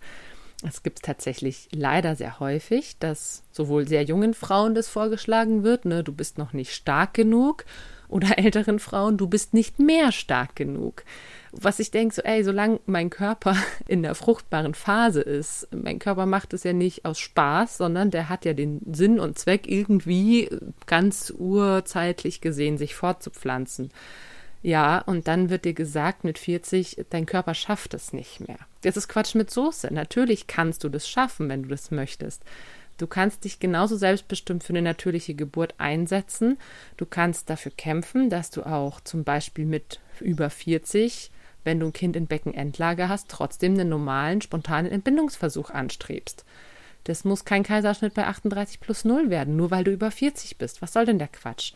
Es 0.68 0.82
gibt 0.82 1.04
tatsächlich 1.04 1.70
leider 1.72 2.16
sehr 2.16 2.40
häufig, 2.40 2.98
dass 3.00 3.44
sowohl 3.52 3.88
sehr 3.88 4.04
jungen 4.04 4.34
Frauen 4.34 4.74
das 4.74 4.88
vorgeschlagen 4.88 5.64
wird, 5.64 5.86
ne, 5.86 6.04
du 6.04 6.12
bist 6.12 6.38
noch 6.38 6.54
nicht 6.54 6.74
stark 6.74 7.14
genug, 7.14 7.66
oder 8.08 8.38
älteren 8.38 8.80
Frauen, 8.80 9.18
du 9.18 9.28
bist 9.28 9.54
nicht 9.54 9.80
mehr 9.80 10.12
stark 10.12 10.56
genug. 10.56 11.04
Was 11.52 11.80
ich 11.80 11.92
denke, 11.92 12.16
so, 12.16 12.22
ey, 12.22 12.44
solange 12.44 12.80
mein 12.86 13.10
Körper 13.10 13.56
in 13.88 14.04
der 14.04 14.16
fruchtbaren 14.16 14.74
Phase 14.74 15.22
ist, 15.22 15.68
mein 15.72 16.00
Körper 16.00 16.26
macht 16.26 16.54
es 16.54 16.64
ja 16.64 16.74
nicht 16.74 17.06
aus 17.06 17.20
Spaß, 17.20 17.78
sondern 17.78 18.12
der 18.12 18.30
hat 18.30 18.46
ja 18.46 18.54
den 18.54 18.82
Sinn 18.92 19.20
und 19.20 19.40
Zweck, 19.40 19.68
irgendwie 19.68 20.50
ganz 20.86 21.34
urzeitlich 21.38 22.42
gesehen 22.42 22.78
sich 22.78 22.96
fortzupflanzen. 22.96 23.92
Ja, 24.64 25.00
und 25.00 25.28
dann 25.28 25.50
wird 25.50 25.66
dir 25.66 25.74
gesagt 25.74 26.24
mit 26.24 26.40
40, 26.40 27.06
dein 27.10 27.26
Körper 27.26 27.54
schafft 27.54 27.94
es 27.94 28.12
nicht 28.12 28.48
mehr. 28.48 28.58
Das 28.82 28.98
ist 28.98 29.08
Quatsch 29.08 29.36
mit 29.36 29.52
Soße. 29.52 29.94
Natürlich 29.94 30.48
kannst 30.48 30.84
du 30.84 30.90
das 30.90 31.08
schaffen, 31.08 31.48
wenn 31.48 31.64
du 31.64 31.70
das 31.70 31.92
möchtest. 31.92 32.44
Du 32.98 33.08
kannst 33.08 33.44
dich 33.44 33.60
genauso 33.60 33.96
selbstbestimmt 33.96 34.64
für 34.64 34.74
eine 34.74 34.82
natürliche 34.82 35.36
Geburt 35.36 35.76
einsetzen. 35.78 36.58
Du 36.98 37.06
kannst 37.06 37.50
dafür 37.50 37.72
kämpfen, 37.76 38.30
dass 38.30 38.50
du 38.50 38.64
auch 38.64 39.02
zum 39.02 39.24
Beispiel 39.24 39.66
mit 39.66 40.00
über 40.20 40.50
40, 40.50 41.32
wenn 41.64 41.80
du 41.80 41.88
ein 41.88 41.94
Kind 41.94 42.16
in 42.16 42.28
Beckenendlage 42.28 43.08
hast, 43.08 43.30
trotzdem 43.30 43.74
einen 43.74 43.90
normalen, 43.90 44.42
spontanen 44.42 44.92
Entbindungsversuch 44.92 45.70
anstrebst. 45.70 46.44
Das 47.04 47.24
muss 47.24 47.46
kein 47.46 47.64
Kaiserschnitt 47.64 48.16
bei 48.16 48.26
38 48.26 48.80
plus 48.80 49.06
0 49.06 49.30
werden, 49.30 49.56
nur 49.56 49.72
weil 49.72 49.84
du 49.84 49.92
über 49.92 50.12
40 50.12 50.58
bist. 50.58 50.82
Was 50.82 50.94
soll 50.94 51.06
denn 51.06 51.20
der 51.20 51.30
Quatsch? 51.30 51.74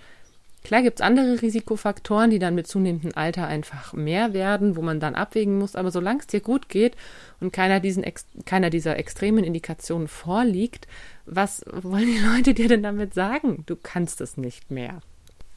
Klar 0.64 0.84
gibt 0.84 1.00
es 1.00 1.06
andere 1.06 1.42
Risikofaktoren, 1.42 2.30
die 2.30 2.40
dann 2.40 2.56
mit 2.56 2.68
zunehmendem 2.68 3.14
Alter 3.16 3.48
einfach 3.48 3.94
mehr 3.94 4.34
werden, 4.34 4.76
wo 4.76 4.82
man 4.82 5.00
dann 5.00 5.16
abwägen 5.16 5.58
muss. 5.58 5.76
Aber 5.76 5.92
solange 5.92 6.20
es 6.20 6.28
dir 6.28 6.42
gut 6.42 6.70
geht 6.70 6.96
und 7.40 7.52
keiner, 7.52 7.80
diesen, 7.80 8.06
keiner 8.46 8.70
dieser 8.70 8.98
extremen 8.98 9.44
Indikationen 9.44 10.08
vorliegt, 10.08 10.88
was 11.26 11.66
wollen 11.72 12.06
die 12.06 12.20
Leute 12.36 12.54
dir 12.54 12.68
denn 12.68 12.84
damit 12.84 13.14
sagen? 13.14 13.64
Du 13.66 13.76
kannst 13.76 14.22
es 14.22 14.38
nicht 14.38 14.70
mehr. 14.70 15.02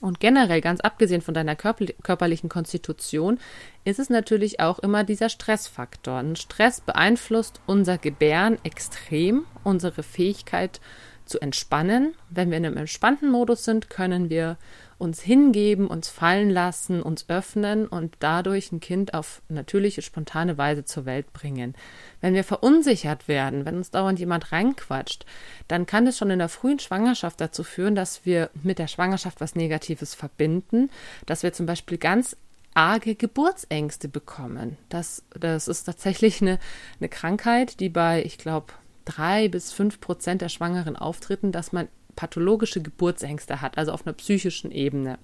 Und 0.01 0.21
generell, 0.21 0.61
ganz 0.61 0.81
abgesehen 0.81 1.23
von 1.23 1.33
deiner 1.33 1.57
körperlichen 1.57 2.51
Konstitution, 2.51 3.39
ist 3.85 3.99
es 3.99 4.11
natürlich 4.11 4.61
auch 4.61 4.79
immer 4.79 5.03
dieser 5.03 5.31
Stressfaktor. 5.31 6.19
Ein 6.19 6.37
Stress 6.37 6.83
beeinflusst 6.83 7.61
unser 7.65 7.97
Gebären 7.97 8.59
extrem, 8.65 9.47
unsere 9.63 10.03
Fähigkeit 10.03 10.81
zu 11.25 11.41
entspannen. 11.41 12.15
Wenn 12.29 12.51
wir 12.51 12.59
in 12.59 12.67
einem 12.67 12.77
entspannten 12.77 13.31
Modus 13.31 13.65
sind, 13.65 13.89
können 13.89 14.29
wir 14.29 14.59
uns 15.05 15.21
hingeben, 15.21 15.87
uns 15.87 16.09
fallen 16.09 16.51
lassen, 16.51 17.03
uns 17.03 17.29
öffnen 17.29 17.87
und 17.87 18.17
dadurch 18.19 18.73
ein 18.73 18.81
Kind 18.81 19.15
auf 19.15 19.43
natürliche, 19.49 20.03
spontane 20.03 20.59
Weise 20.59 20.85
zur 20.85 21.05
Welt 21.05 21.33
bringen. 21.33 21.75
Wenn 22.21 22.35
wir 22.35 22.43
verunsichert 22.43 23.29
werden, 23.29 23.67
wenn 23.67 23.77
uns 23.77 23.91
dauernd 23.91 24.19
jemand 24.19 24.51
reinquatscht, 24.51 25.27
dann 25.69 25.87
kann 25.87 26.07
es 26.07 26.19
schon 26.19 26.31
in 26.31 26.39
der 26.39 26.49
frühen 26.49 26.79
Schwangerschaft 26.79 27.41
dazu 27.41 27.63
führen, 27.63 27.95
dass 27.95 28.25
wir 28.25 28.51
mit 28.63 28.79
der 28.79 28.89
Schwangerschaft 28.89 29.41
was 29.41 29.55
Negatives 29.55 30.15
verbinden, 30.15 30.91
dass 31.27 31.43
wir 31.43 31.53
zum 31.53 31.67
Beispiel 31.67 31.99
ganz 31.99 32.37
arge 32.73 33.15
Geburtsängste 33.15 34.09
bekommen. 34.09 34.77
Das, 34.89 35.23
das 35.39 35.69
ist 35.69 35.85
tatsächlich 35.85 36.43
eine, 36.43 36.59
eine 36.99 37.09
Krankheit, 37.09 37.79
die 37.79 37.89
bei, 37.89 38.25
ich 38.25 38.39
glaube, 38.39 38.73
drei 39.05 39.49
bis 39.49 39.73
fünf 39.73 40.01
Prozent 40.01 40.41
der 40.41 40.49
Schwangeren 40.49 40.97
auftreten, 40.97 41.53
dass 41.53 41.73
man 41.73 41.89
pathologische 42.17 42.83
Geburtsängste 42.83 43.61
hat, 43.61 43.79
also 43.79 43.93
auf 43.93 44.07
einer 44.07 44.15
psychischen 44.15 44.71
Ebene. 44.71 45.19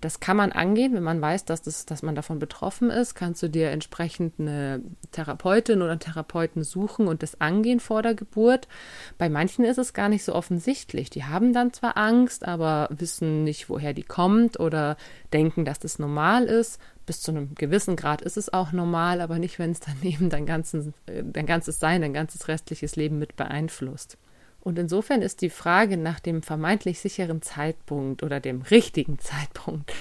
Das 0.00 0.20
kann 0.20 0.36
man 0.36 0.52
angehen, 0.52 0.94
wenn 0.94 1.02
man 1.02 1.20
weiß, 1.22 1.46
dass, 1.46 1.62
das, 1.62 1.86
dass 1.86 2.02
man 2.02 2.14
davon 2.14 2.38
betroffen 2.38 2.90
ist. 2.90 3.14
Kannst 3.14 3.42
du 3.42 3.48
dir 3.48 3.70
entsprechend 3.70 4.34
eine 4.38 4.82
Therapeutin 5.12 5.80
oder 5.80 5.92
einen 5.92 6.00
Therapeuten 6.00 6.64
suchen 6.64 7.08
und 7.08 7.22
das 7.22 7.40
angehen 7.40 7.80
vor 7.80 8.02
der 8.02 8.14
Geburt. 8.14 8.68
Bei 9.16 9.28
manchen 9.30 9.64
ist 9.64 9.78
es 9.78 9.94
gar 9.94 10.08
nicht 10.08 10.24
so 10.24 10.34
offensichtlich. 10.34 11.08
Die 11.08 11.24
haben 11.24 11.54
dann 11.54 11.72
zwar 11.72 11.96
Angst, 11.96 12.46
aber 12.46 12.88
wissen 12.90 13.44
nicht, 13.44 13.70
woher 13.70 13.94
die 13.94 14.02
kommt 14.02 14.60
oder 14.60 14.96
denken, 15.32 15.64
dass 15.64 15.78
das 15.78 15.98
normal 15.98 16.44
ist. 16.44 16.78
Bis 17.06 17.22
zu 17.22 17.30
einem 17.30 17.54
gewissen 17.54 17.96
Grad 17.96 18.20
ist 18.20 18.36
es 18.36 18.52
auch 18.52 18.72
normal, 18.72 19.20
aber 19.20 19.38
nicht, 19.38 19.58
wenn 19.58 19.70
es 19.70 19.80
dann 19.80 19.96
eben 20.02 20.28
dein, 20.28 20.44
ganzen, 20.44 20.92
dein 21.06 21.46
ganzes 21.46 21.80
Sein, 21.80 22.02
dein 22.02 22.12
ganzes 22.12 22.48
restliches 22.48 22.96
Leben 22.96 23.18
mit 23.18 23.36
beeinflusst. 23.36 24.18
Und 24.66 24.80
insofern 24.80 25.22
ist 25.22 25.42
die 25.42 25.48
Frage 25.48 25.96
nach 25.96 26.18
dem 26.18 26.42
vermeintlich 26.42 26.98
sicheren 26.98 27.40
Zeitpunkt 27.40 28.24
oder 28.24 28.40
dem 28.40 28.62
richtigen 28.62 29.16
Zeitpunkt 29.20 29.92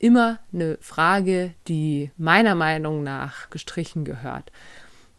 immer 0.00 0.40
eine 0.52 0.76
Frage, 0.80 1.54
die 1.68 2.10
meiner 2.16 2.56
Meinung 2.56 3.04
nach 3.04 3.48
gestrichen 3.48 4.04
gehört. 4.04 4.50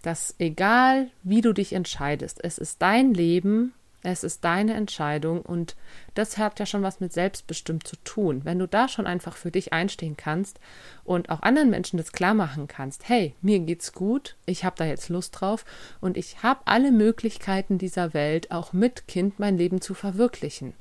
Dass 0.02 0.36
egal 0.38 1.12
wie 1.24 1.40
du 1.40 1.54
dich 1.54 1.72
entscheidest, 1.72 2.44
es 2.44 2.58
ist 2.58 2.82
dein 2.82 3.14
Leben 3.14 3.74
es 4.02 4.24
ist 4.24 4.46
deine 4.46 4.76
Entscheidung 4.76 5.42
und 5.42 5.76
das 6.14 6.38
hat 6.38 6.60
ja 6.60 6.66
schon 6.66 6.84
was 6.84 7.02
mit 7.02 7.12
selbstbestimmt 7.12 7.86
zu 7.86 7.98
tun. 7.98 8.42
Wenn 8.46 8.60
du 8.60 8.68
da 8.68 8.88
schon 8.88 9.06
einfach 9.06 9.36
für 9.36 9.52
dich 9.52 9.74
einstehen 9.74 10.16
kannst 10.16 10.60
und 11.04 11.30
auch 11.30 11.42
anderen 11.42 11.70
Menschen 11.70 11.98
das 11.98 12.14
klar 12.14 12.34
machen 12.34 12.68
kannst, 12.68 13.10
hey, 13.10 13.36
mir 13.42 13.60
geht's 13.60 13.92
gut, 13.94 14.36
ich 14.46 14.64
habe 14.64 14.78
da 14.78 14.86
jetzt 14.86 15.10
Lust 15.10 15.40
drauf 15.40 15.66
und 16.00 16.16
ich 16.16 16.44
habe 16.44 16.62
alle 16.66 16.92
Möglichkeiten 16.92 17.78
dieser 17.78 18.14
Welt, 18.14 18.52
auch 18.52 18.72
mit 18.72 19.08
Kind 19.08 19.38
mein 19.40 19.58
Leben 19.58 19.82
zu 19.82 19.94
verwirklichen. 19.94 20.74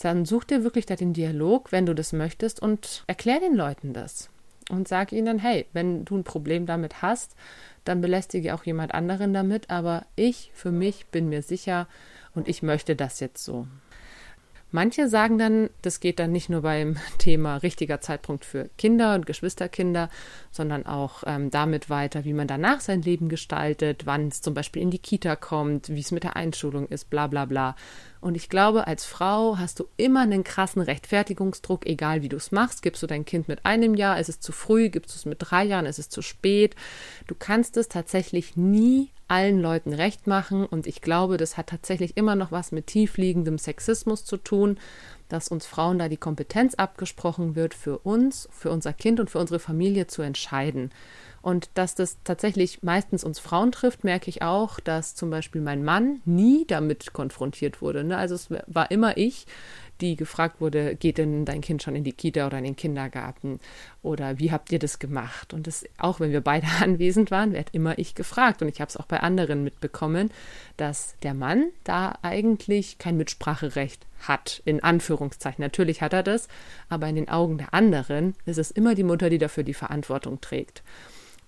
Dann 0.00 0.24
such 0.24 0.44
dir 0.44 0.64
wirklich 0.64 0.86
da 0.86 0.96
den 0.96 1.12
Dialog, 1.12 1.70
wenn 1.70 1.86
du 1.86 1.94
das 1.94 2.12
möchtest 2.12 2.60
und 2.60 3.04
erklär 3.06 3.38
den 3.38 3.54
Leuten 3.54 3.92
das. 3.92 4.30
und 4.70 4.88
sag 4.88 5.12
ihnen, 5.12 5.38
hey, 5.38 5.66
wenn 5.72 6.04
du 6.04 6.16
ein 6.16 6.24
Problem 6.24 6.66
damit 6.66 7.02
hast, 7.02 7.36
dann 7.84 8.00
belästige 8.00 8.54
auch 8.54 8.64
jemand 8.64 8.94
anderen 8.94 9.34
damit, 9.34 9.70
aber 9.70 10.06
ich 10.16 10.50
für 10.54 10.70
mich 10.70 11.06
bin 11.06 11.28
mir 11.28 11.42
sicher 11.42 11.88
und 12.34 12.48
ich 12.48 12.62
möchte 12.62 12.96
das 12.96 13.20
jetzt 13.20 13.44
so. 13.44 13.66
Manche 14.74 15.06
sagen 15.06 15.36
dann, 15.36 15.68
das 15.82 16.00
geht 16.00 16.18
dann 16.18 16.32
nicht 16.32 16.48
nur 16.48 16.62
beim 16.62 16.96
Thema 17.18 17.58
richtiger 17.58 18.00
Zeitpunkt 18.00 18.46
für 18.46 18.70
Kinder 18.78 19.14
und 19.14 19.26
Geschwisterkinder, 19.26 20.08
sondern 20.50 20.86
auch 20.86 21.24
ähm, 21.26 21.50
damit 21.50 21.90
weiter, 21.90 22.24
wie 22.24 22.32
man 22.32 22.48
danach 22.48 22.80
sein 22.80 23.02
Leben 23.02 23.28
gestaltet, 23.28 24.06
wann 24.06 24.28
es 24.28 24.40
zum 24.40 24.54
Beispiel 24.54 24.80
in 24.80 24.90
die 24.90 24.98
Kita 24.98 25.36
kommt, 25.36 25.90
wie 25.90 26.00
es 26.00 26.10
mit 26.10 26.24
der 26.24 26.36
Einschulung 26.36 26.88
ist, 26.88 27.10
bla 27.10 27.26
bla 27.26 27.44
bla. 27.44 27.76
Und 28.22 28.36
ich 28.36 28.48
glaube, 28.48 28.86
als 28.86 29.04
Frau 29.04 29.58
hast 29.58 29.80
du 29.80 29.88
immer 29.96 30.20
einen 30.20 30.44
krassen 30.44 30.80
Rechtfertigungsdruck, 30.80 31.86
egal 31.86 32.22
wie 32.22 32.28
du 32.28 32.36
es 32.36 32.52
machst. 32.52 32.80
Gibst 32.80 33.02
du 33.02 33.08
dein 33.08 33.24
Kind 33.24 33.48
mit 33.48 33.66
einem 33.66 33.94
Jahr, 33.94 34.20
ist 34.20 34.28
es 34.28 34.38
zu 34.38 34.52
früh, 34.52 34.90
gibst 34.90 35.14
du 35.14 35.18
es 35.18 35.26
mit 35.26 35.38
drei 35.40 35.64
Jahren, 35.64 35.86
ist 35.86 35.98
es 35.98 36.08
zu 36.08 36.22
spät. 36.22 36.76
Du 37.26 37.34
kannst 37.36 37.76
es 37.76 37.88
tatsächlich 37.88 38.56
nie 38.56 39.10
allen 39.26 39.60
Leuten 39.60 39.92
recht 39.92 40.28
machen. 40.28 40.64
Und 40.64 40.86
ich 40.86 41.00
glaube, 41.00 41.36
das 41.36 41.56
hat 41.56 41.68
tatsächlich 41.68 42.16
immer 42.16 42.36
noch 42.36 42.52
was 42.52 42.70
mit 42.70 42.86
tiefliegendem 42.86 43.58
Sexismus 43.58 44.24
zu 44.24 44.36
tun, 44.36 44.78
dass 45.28 45.48
uns 45.48 45.66
Frauen 45.66 45.98
da 45.98 46.08
die 46.08 46.16
Kompetenz 46.16 46.74
abgesprochen 46.74 47.56
wird, 47.56 47.74
für 47.74 47.98
uns, 47.98 48.48
für 48.52 48.70
unser 48.70 48.92
Kind 48.92 49.18
und 49.18 49.30
für 49.30 49.38
unsere 49.40 49.58
Familie 49.58 50.06
zu 50.06 50.22
entscheiden. 50.22 50.92
Und 51.42 51.70
dass 51.74 51.96
das 51.96 52.18
tatsächlich 52.22 52.82
meistens 52.82 53.24
uns 53.24 53.40
Frauen 53.40 53.72
trifft, 53.72 54.04
merke 54.04 54.30
ich 54.30 54.42
auch, 54.42 54.78
dass 54.78 55.16
zum 55.16 55.28
Beispiel 55.28 55.60
mein 55.60 55.84
Mann 55.84 56.20
nie 56.24 56.64
damit 56.66 57.12
konfrontiert 57.12 57.82
wurde. 57.82 58.04
Ne? 58.04 58.16
Also 58.16 58.36
es 58.36 58.48
war 58.68 58.90
immer 58.92 59.16
ich, 59.16 59.46
die 60.02 60.16
gefragt 60.16 60.60
wurde, 60.60 60.96
geht 60.96 61.18
denn 61.18 61.44
dein 61.44 61.60
Kind 61.60 61.82
schon 61.82 61.94
in 61.96 62.04
die 62.04 62.12
Kita 62.12 62.46
oder 62.46 62.58
in 62.58 62.64
den 62.64 62.76
Kindergarten? 62.76 63.60
Oder 64.02 64.38
wie 64.38 64.50
habt 64.52 64.70
ihr 64.72 64.78
das 64.78 64.98
gemacht? 64.98 65.54
Und 65.54 65.66
das, 65.66 65.84
auch 65.98 66.20
wenn 66.20 66.32
wir 66.32 66.40
beide 66.40 66.66
anwesend 66.80 67.30
waren, 67.30 67.52
wird 67.52 67.70
immer 67.72 67.98
ich 67.98 68.14
gefragt. 68.14 68.62
Und 68.62 68.68
ich 68.68 68.80
habe 68.80 68.88
es 68.88 68.96
auch 68.96 69.06
bei 69.06 69.20
anderen 69.20 69.64
mitbekommen, 69.64 70.30
dass 70.76 71.16
der 71.22 71.34
Mann 71.34 71.66
da 71.84 72.18
eigentlich 72.22 72.98
kein 72.98 73.16
Mitspracherecht 73.16 74.06
hat, 74.20 74.62
in 74.64 74.82
Anführungszeichen. 74.82 75.62
Natürlich 75.62 76.02
hat 76.02 76.12
er 76.12 76.22
das, 76.22 76.48
aber 76.88 77.08
in 77.08 77.16
den 77.16 77.28
Augen 77.28 77.58
der 77.58 77.74
anderen 77.74 78.34
ist 78.44 78.58
es 78.58 78.70
immer 78.70 78.94
die 78.94 79.02
Mutter, 79.04 79.30
die 79.30 79.38
dafür 79.38 79.64
die 79.64 79.74
Verantwortung 79.74 80.40
trägt. 80.40 80.82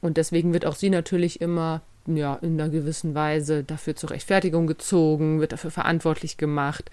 Und 0.00 0.16
deswegen 0.16 0.52
wird 0.52 0.66
auch 0.66 0.76
sie 0.76 0.90
natürlich 0.90 1.40
immer 1.40 1.82
ja, 2.06 2.34
in 2.42 2.60
einer 2.60 2.70
gewissen 2.70 3.14
Weise 3.14 3.64
dafür 3.64 3.96
zur 3.96 4.10
Rechtfertigung 4.10 4.66
gezogen, 4.66 5.40
wird 5.40 5.52
dafür 5.52 5.70
verantwortlich 5.70 6.36
gemacht. 6.36 6.90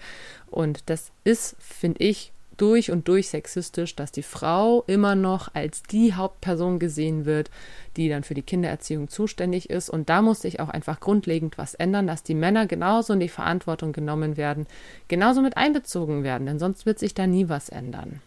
Und 0.50 0.88
das 0.88 1.12
ist, 1.24 1.56
finde 1.58 2.02
ich, 2.02 2.32
durch 2.56 2.90
und 2.90 3.08
durch 3.08 3.28
sexistisch, 3.28 3.96
dass 3.96 4.12
die 4.12 4.22
Frau 4.22 4.84
immer 4.86 5.14
noch 5.14 5.54
als 5.54 5.82
die 5.82 6.14
Hauptperson 6.14 6.78
gesehen 6.78 7.24
wird, 7.24 7.50
die 7.96 8.08
dann 8.08 8.24
für 8.24 8.34
die 8.34 8.42
Kindererziehung 8.42 9.08
zuständig 9.08 9.70
ist. 9.70 9.90
Und 9.90 10.08
da 10.08 10.22
muss 10.22 10.42
sich 10.42 10.60
auch 10.60 10.68
einfach 10.68 11.00
grundlegend 11.00 11.58
was 11.58 11.74
ändern, 11.74 12.06
dass 12.06 12.22
die 12.22 12.34
Männer 12.34 12.66
genauso 12.66 13.14
in 13.14 13.20
die 13.20 13.28
Verantwortung 13.28 13.92
genommen 13.92 14.36
werden, 14.36 14.66
genauso 15.08 15.42
mit 15.42 15.56
einbezogen 15.56 16.22
werden, 16.22 16.46
denn 16.46 16.58
sonst 16.58 16.86
wird 16.86 16.98
sich 16.98 17.14
da 17.14 17.26
nie 17.26 17.48
was 17.48 17.68
ändern 17.68 18.20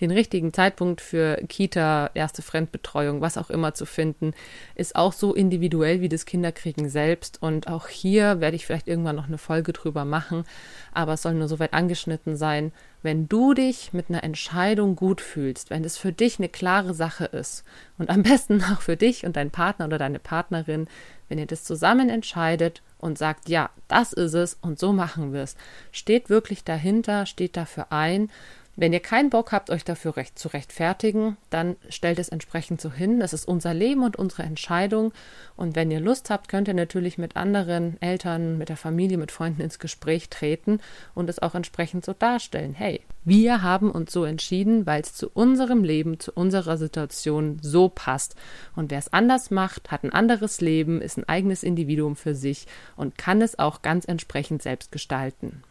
den 0.00 0.10
richtigen 0.10 0.52
Zeitpunkt 0.52 1.00
für 1.00 1.36
Kita, 1.48 2.10
erste 2.14 2.42
Fremdbetreuung, 2.42 3.20
was 3.20 3.38
auch 3.38 3.50
immer 3.50 3.74
zu 3.74 3.86
finden, 3.86 4.34
ist 4.74 4.96
auch 4.96 5.12
so 5.12 5.34
individuell 5.34 6.00
wie 6.00 6.08
das 6.08 6.26
Kinderkriegen 6.26 6.88
selbst. 6.88 7.42
Und 7.42 7.68
auch 7.68 7.88
hier 7.88 8.40
werde 8.40 8.56
ich 8.56 8.66
vielleicht 8.66 8.88
irgendwann 8.88 9.16
noch 9.16 9.28
eine 9.28 9.38
Folge 9.38 9.72
drüber 9.72 10.04
machen, 10.04 10.44
aber 10.92 11.14
es 11.14 11.22
soll 11.22 11.34
nur 11.34 11.48
so 11.48 11.58
weit 11.58 11.72
angeschnitten 11.72 12.36
sein, 12.36 12.72
wenn 13.02 13.28
du 13.28 13.54
dich 13.54 13.92
mit 13.92 14.08
einer 14.08 14.24
Entscheidung 14.24 14.96
gut 14.96 15.20
fühlst, 15.20 15.70
wenn 15.70 15.84
es 15.84 15.96
für 15.96 16.12
dich 16.12 16.38
eine 16.38 16.48
klare 16.48 16.92
Sache 16.92 17.26
ist 17.26 17.64
und 17.98 18.10
am 18.10 18.22
besten 18.22 18.62
auch 18.64 18.80
für 18.80 18.96
dich 18.96 19.24
und 19.24 19.36
deinen 19.36 19.50
Partner 19.50 19.86
oder 19.86 19.98
deine 19.98 20.18
Partnerin, 20.18 20.88
wenn 21.28 21.38
ihr 21.38 21.46
das 21.46 21.64
zusammen 21.64 22.08
entscheidet 22.08 22.82
und 22.98 23.16
sagt, 23.16 23.48
ja, 23.48 23.70
das 23.88 24.12
ist 24.12 24.34
es 24.34 24.58
und 24.60 24.78
so 24.78 24.92
machen 24.92 25.32
wir 25.32 25.42
es, 25.42 25.56
steht 25.92 26.30
wirklich 26.30 26.64
dahinter, 26.64 27.26
steht 27.26 27.56
dafür 27.56 27.86
ein 27.90 28.28
wenn 28.76 28.92
ihr 28.92 29.00
keinen 29.00 29.30
Bock 29.30 29.52
habt, 29.52 29.70
euch 29.70 29.84
dafür 29.84 30.18
recht 30.18 30.38
zu 30.38 30.48
rechtfertigen, 30.48 31.38
dann 31.48 31.76
stellt 31.88 32.18
es 32.18 32.28
entsprechend 32.28 32.78
so 32.78 32.92
hin. 32.92 33.20
Das 33.20 33.32
ist 33.32 33.48
unser 33.48 33.72
Leben 33.72 34.02
und 34.02 34.16
unsere 34.16 34.42
Entscheidung. 34.42 35.12
Und 35.56 35.74
wenn 35.76 35.90
ihr 35.90 36.00
Lust 36.00 36.28
habt, 36.28 36.48
könnt 36.48 36.68
ihr 36.68 36.74
natürlich 36.74 37.16
mit 37.16 37.36
anderen 37.36 38.00
Eltern, 38.02 38.58
mit 38.58 38.68
der 38.68 38.76
Familie, 38.76 39.16
mit 39.16 39.32
Freunden 39.32 39.62
ins 39.62 39.78
Gespräch 39.78 40.28
treten 40.28 40.80
und 41.14 41.30
es 41.30 41.40
auch 41.40 41.54
entsprechend 41.54 42.04
so 42.04 42.12
darstellen. 42.12 42.74
Hey, 42.74 43.00
wir 43.24 43.62
haben 43.62 43.90
uns 43.90 44.12
so 44.12 44.24
entschieden, 44.24 44.84
weil 44.84 45.00
es 45.00 45.14
zu 45.14 45.30
unserem 45.30 45.82
Leben, 45.82 46.20
zu 46.20 46.32
unserer 46.32 46.76
Situation 46.76 47.58
so 47.62 47.88
passt. 47.88 48.36
Und 48.76 48.90
wer 48.90 48.98
es 48.98 49.10
anders 49.10 49.50
macht, 49.50 49.90
hat 49.90 50.04
ein 50.04 50.12
anderes 50.12 50.60
Leben, 50.60 51.00
ist 51.00 51.16
ein 51.16 51.28
eigenes 51.28 51.62
Individuum 51.62 52.14
für 52.14 52.34
sich 52.34 52.66
und 52.94 53.16
kann 53.16 53.40
es 53.40 53.58
auch 53.58 53.80
ganz 53.80 54.04
entsprechend 54.06 54.62
selbst 54.62 54.92
gestalten. 54.92 55.62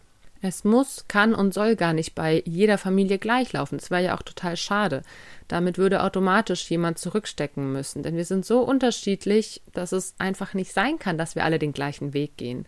Es 0.47 0.63
muss, 0.63 1.05
kann 1.07 1.33
und 1.33 1.55
soll 1.55 1.75
gar 1.75 1.93
nicht 1.93 2.13
bei 2.13 2.43
jeder 2.45 2.77
Familie 2.77 3.17
gleich 3.17 3.51
laufen. 3.53 3.79
Das 3.79 3.89
wäre 3.89 4.03
ja 4.03 4.15
auch 4.15 4.21
total 4.21 4.55
schade. 4.55 5.01
Damit 5.47 5.79
würde 5.79 6.03
automatisch 6.03 6.69
jemand 6.69 6.99
zurückstecken 6.99 7.73
müssen. 7.73 8.03
Denn 8.03 8.15
wir 8.15 8.25
sind 8.25 8.45
so 8.45 8.59
unterschiedlich, 8.59 9.63
dass 9.73 9.91
es 9.91 10.13
einfach 10.19 10.53
nicht 10.53 10.71
sein 10.71 10.99
kann, 10.99 11.17
dass 11.17 11.33
wir 11.33 11.45
alle 11.45 11.57
den 11.57 11.73
gleichen 11.73 12.13
Weg 12.13 12.37
gehen. 12.37 12.67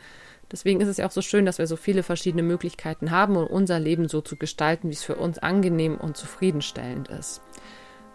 Deswegen 0.51 0.81
ist 0.81 0.87
es 0.87 0.97
ja 0.97 1.05
auch 1.05 1.11
so 1.11 1.21
schön, 1.21 1.45
dass 1.45 1.59
wir 1.59 1.67
so 1.67 1.75
viele 1.75 2.01
verschiedene 2.01 2.41
Möglichkeiten 2.41 3.11
haben, 3.11 3.35
um 3.35 3.45
unser 3.45 3.79
Leben 3.79 4.09
so 4.09 4.21
zu 4.21 4.37
gestalten, 4.37 4.89
wie 4.89 4.95
es 4.95 5.03
für 5.03 5.17
uns 5.17 5.37
angenehm 5.37 5.97
und 5.97 6.17
zufriedenstellend 6.17 7.09
ist. 7.09 7.41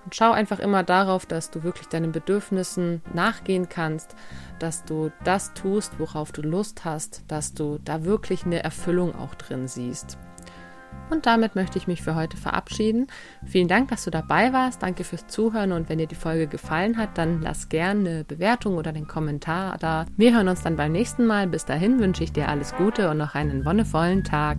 Und 0.05 0.15
schau 0.15 0.33
einfach 0.33 0.59
immer 0.59 0.83
darauf, 0.83 1.27
dass 1.27 1.51
du 1.51 1.63
wirklich 1.63 1.89
deinen 1.89 2.13
Bedürfnissen 2.13 3.03
nachgehen 3.15 3.69
kannst, 3.69 4.17
dass 4.59 4.85
du 4.85 5.11
das 5.25 5.55
tust, 5.55 5.99
worauf 5.99 6.33
du 6.33 6.43
Lust 6.43 6.85
hast, 6.85 7.23
dass 7.29 7.55
du 7.55 7.79
da 7.85 8.05
wirklich 8.05 8.45
eine 8.45 8.63
Erfüllung 8.63 9.15
auch 9.15 9.35
drin 9.35 9.69
siehst. 9.69 10.19
Und 11.11 11.27
damit 11.27 11.57
möchte 11.57 11.77
ich 11.77 11.87
mich 11.87 12.01
für 12.03 12.15
heute 12.15 12.37
verabschieden. 12.37 13.07
Vielen 13.45 13.69
Dank, 13.69 13.91
dass 13.91 14.05
du 14.05 14.11
dabei 14.11 14.53
warst. 14.53 14.83
Danke 14.83 15.05
fürs 15.05 15.27
Zuhören. 15.27 15.73
Und 15.73 15.89
wenn 15.89 15.99
dir 15.99 16.07
die 16.07 16.15
Folge 16.15 16.47
gefallen 16.47 16.97
hat, 16.97 17.19
dann 17.19 17.43
lass 17.43 17.69
gerne 17.69 18.09
eine 18.09 18.25
Bewertung 18.25 18.77
oder 18.77 18.91
einen 18.91 19.07
Kommentar 19.07 19.77
da. 19.79 20.07
Wir 20.17 20.35
hören 20.35 20.49
uns 20.49 20.63
dann 20.63 20.77
beim 20.77 20.93
nächsten 20.93 21.27
Mal. 21.27 21.47
Bis 21.49 21.67
dahin 21.67 22.01
wünsche 22.01 22.25
ich 22.25 22.33
dir 22.33 22.49
alles 22.49 22.75
Gute 22.75 23.11
und 23.11 23.19
noch 23.19 23.35
einen 23.35 23.65
wonnevollen 23.65 24.25
Tag. 24.25 24.57